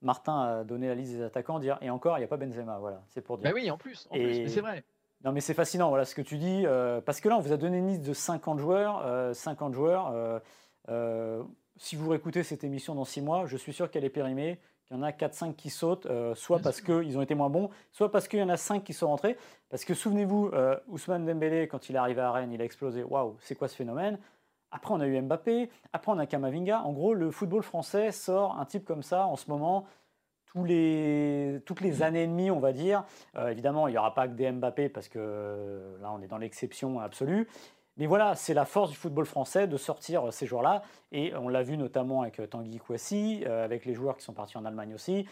[0.00, 2.78] Martin a donné la liste des attaquants dire et encore, il n'y a pas Benzema.
[2.78, 3.50] Voilà, c'est pour dire.
[3.50, 4.84] Bah oui, en plus, en plus c'est vrai.
[5.24, 6.64] Non, mais c'est fascinant, voilà ce que tu dis.
[6.66, 9.34] Euh, parce que là, on vous a donné une liste de 50 joueurs.
[9.34, 10.40] 50 euh, joueurs.
[10.88, 11.42] Euh,
[11.76, 14.96] si vous réécoutez cette émission dans 6 mois, je suis sûr qu'elle est périmée, qu'il
[14.96, 18.28] y en a 4-5 qui sautent, soit parce qu'ils ont été moins bons, soit parce
[18.28, 19.36] qu'il y en a 5 qui sont rentrés.
[19.70, 20.50] Parce que souvenez-vous,
[20.88, 23.04] Ousmane Dembélé, quand il est arrivé à Rennes, il a explosé.
[23.04, 24.18] Waouh, c'est quoi ce phénomène?
[24.72, 25.70] Après, on a eu Mbappé.
[25.92, 26.82] Après, on a Kamavinga.
[26.82, 29.86] En gros, le football français sort un type comme ça en ce moment
[30.56, 33.04] les, toutes les années et demie, on va dire.
[33.36, 36.26] Euh, évidemment, il n'y aura pas que des Mbappé parce que euh, là, on est
[36.26, 37.48] dans l'exception absolue.
[37.98, 40.82] Mais voilà, c'est la force du football français de sortir ces joueurs-là.
[41.10, 44.56] Et on l'a vu notamment avec euh, Tanguy Kouassi, avec les joueurs qui sont partis
[44.56, 45.26] en Allemagne aussi.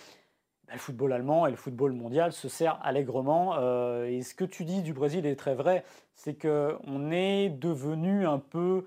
[0.66, 3.56] Ben, le football allemand et le football mondial se sert allègrement.
[4.04, 5.84] et ce que tu dis du Brésil est très vrai.
[6.14, 8.84] C'est qu'on est devenu un peu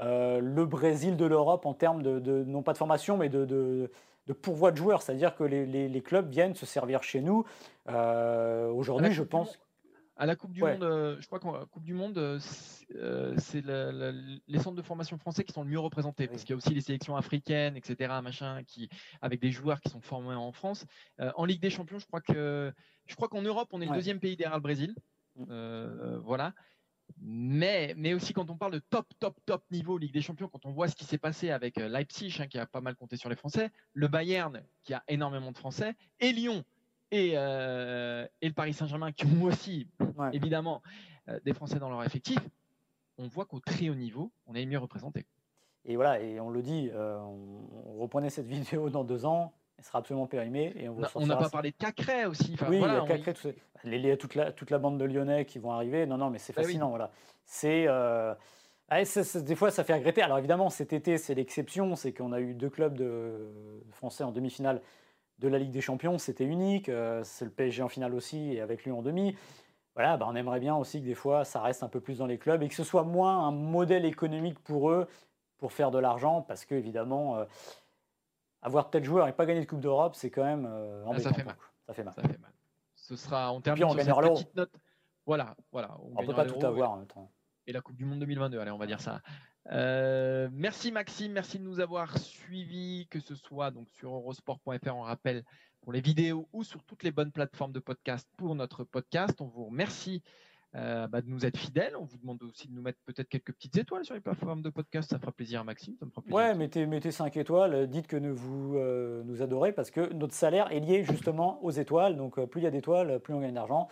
[0.00, 3.90] le Brésil de l'Europe en termes de, non pas de formation, mais de de
[4.32, 7.44] pourvoi de joueurs, c'est-à-dire que les, clubs viennent se servir chez nous.
[7.88, 9.58] Euh, aujourd'hui, je pense.
[10.16, 14.58] À la Coupe du Monde, euh, je crois qu'en Coupe du Monde, euh, c'est les
[14.58, 16.82] centres de formation français qui sont le mieux représentés, parce qu'il y a aussi les
[16.82, 18.90] sélections africaines, etc., machin, qui,
[19.22, 20.84] avec des joueurs qui sont formés en France.
[21.18, 22.70] en Ligue des Champions, je crois que,
[23.06, 24.94] je crois qu'en Europe, on est le deuxième pays derrière le Brésil.
[25.36, 26.16] Mm.
[26.22, 26.52] voilà.
[27.18, 30.66] Mais, mais aussi quand on parle de top, top, top niveau Ligue des Champions, quand
[30.66, 33.16] on voit ce qui s'est passé avec euh, Leipzig, hein, qui a pas mal compté
[33.16, 36.64] sur les Français, le Bayern, qui a énormément de Français, et Lyon,
[37.10, 39.88] et, euh, et le Paris Saint-Germain, qui ont aussi,
[40.32, 40.82] évidemment,
[41.28, 42.38] euh, des Français dans leur effectif,
[43.18, 45.26] on voit qu'au très haut niveau, on est mieux représenté.
[45.84, 49.86] Et voilà, et on le dit, on, on reprenait cette vidéo dans deux ans, elle
[49.86, 50.74] sera absolument périmée.
[50.76, 52.54] Et on n'a pas parlé de Cacré aussi.
[52.68, 53.54] oui, il y a Cacré,
[53.84, 56.04] les, toute, la, toute la bande de Lyonnais qui vont arriver.
[56.04, 56.90] Non, non, mais c'est fascinant.
[56.90, 57.10] Voilà.
[57.46, 57.86] C'est.
[57.88, 58.34] Euh,
[59.36, 60.20] des fois, ça fait regretter.
[60.20, 61.96] Alors évidemment, cet été, c'est l'exception.
[61.96, 63.50] C'est qu'on a eu deux clubs de,
[63.92, 64.82] français en demi-finale
[65.38, 66.18] de la Ligue des Champions.
[66.18, 66.90] C'était unique.
[66.90, 69.34] Euh, c'est le PSG en finale aussi et avec lui en demi.
[69.94, 72.26] Voilà, bah, on aimerait bien aussi que des fois, ça reste un peu plus dans
[72.26, 75.08] les clubs et que ce soit moins un modèle économique pour eux
[75.56, 77.44] pour faire de l'argent parce que évidemment euh,
[78.62, 81.32] avoir tel joueur et pas gagner de Coupe d'Europe, c'est quand même euh, ah, ça
[81.32, 81.56] fait mal.
[81.86, 82.14] Ça fait mal.
[82.14, 82.52] Ça fait mal.
[82.96, 84.72] Ce sera on sur cette petite note.
[85.26, 85.96] Voilà, voilà.
[86.02, 87.30] On, ne peut pas tout avoir en même temps.
[87.66, 89.20] Et la Coupe du Monde 2022, allez, on va dire ça.
[89.70, 95.02] Euh, merci Maxime, merci de nous avoir suivis, que ce soit donc sur eurosport.fr, on
[95.02, 95.44] rappelle
[95.82, 99.40] pour les vidéos ou sur toutes les bonnes plateformes de podcast pour notre podcast.
[99.40, 100.22] On vous remercie
[100.76, 101.96] euh, bah, de nous être fidèles.
[101.96, 104.70] On vous demande aussi de nous mettre peut-être quelques petites étoiles sur les plateformes de
[104.70, 105.10] podcast.
[105.10, 105.94] Ça fera plaisir à Maxime.
[105.98, 107.88] Ça me fera plaisir ouais, mettez, mettez 5 étoiles.
[107.88, 111.70] Dites que nous, vous euh, nous adorez parce que notre salaire est lié justement aux
[111.70, 112.16] étoiles.
[112.16, 113.88] Donc plus il y a d'étoiles, plus on gagne d'argent.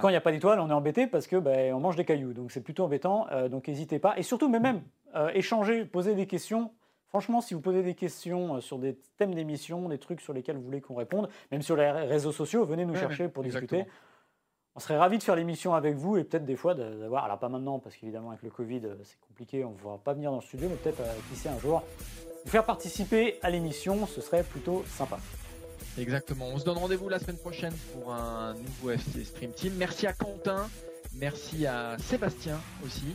[0.00, 2.04] Quand il n'y a pas d'étoiles, on est embêté parce que ben, on mange des
[2.04, 2.32] cailloux.
[2.32, 3.26] Donc c'est plutôt embêtant.
[3.32, 4.16] Euh, donc n'hésitez pas.
[4.18, 4.82] Et surtout, mais même
[5.16, 6.72] euh, échanger, poser des questions.
[7.08, 10.56] Franchement, si vous posez des questions euh, sur des thèmes d'émission, des trucs sur lesquels
[10.56, 13.84] vous voulez qu'on réponde, même sur les réseaux sociaux, venez nous chercher pour discuter.
[14.76, 17.48] On serait ravis de faire l'émission avec vous et peut-être des fois d'avoir, alors pas
[17.48, 20.42] maintenant parce qu'évidemment avec le Covid c'est compliqué, on ne pourra pas venir dans le
[20.42, 21.00] studio, mais peut-être
[21.30, 21.84] qui sait un jour,
[22.44, 25.18] vous faire participer à l'émission, ce serait plutôt sympa.
[25.96, 26.46] Exactement.
[26.52, 29.74] On se donne rendez-vous la semaine prochaine pour un nouveau FC Stream Team.
[29.76, 30.68] Merci à Quentin,
[31.14, 33.14] merci à Sébastien aussi.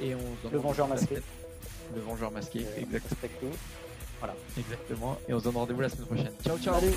[0.00, 1.16] Et on se donne Le vengeur masqué.
[1.94, 3.52] Le vengeur masqué, exactement.
[4.24, 4.38] Voilà.
[4.56, 5.18] Exactement.
[5.28, 6.32] Et on se donne rendez-vous la semaine prochaine.
[6.42, 6.80] Ciao, ciao.
[6.80, 6.94] Salut.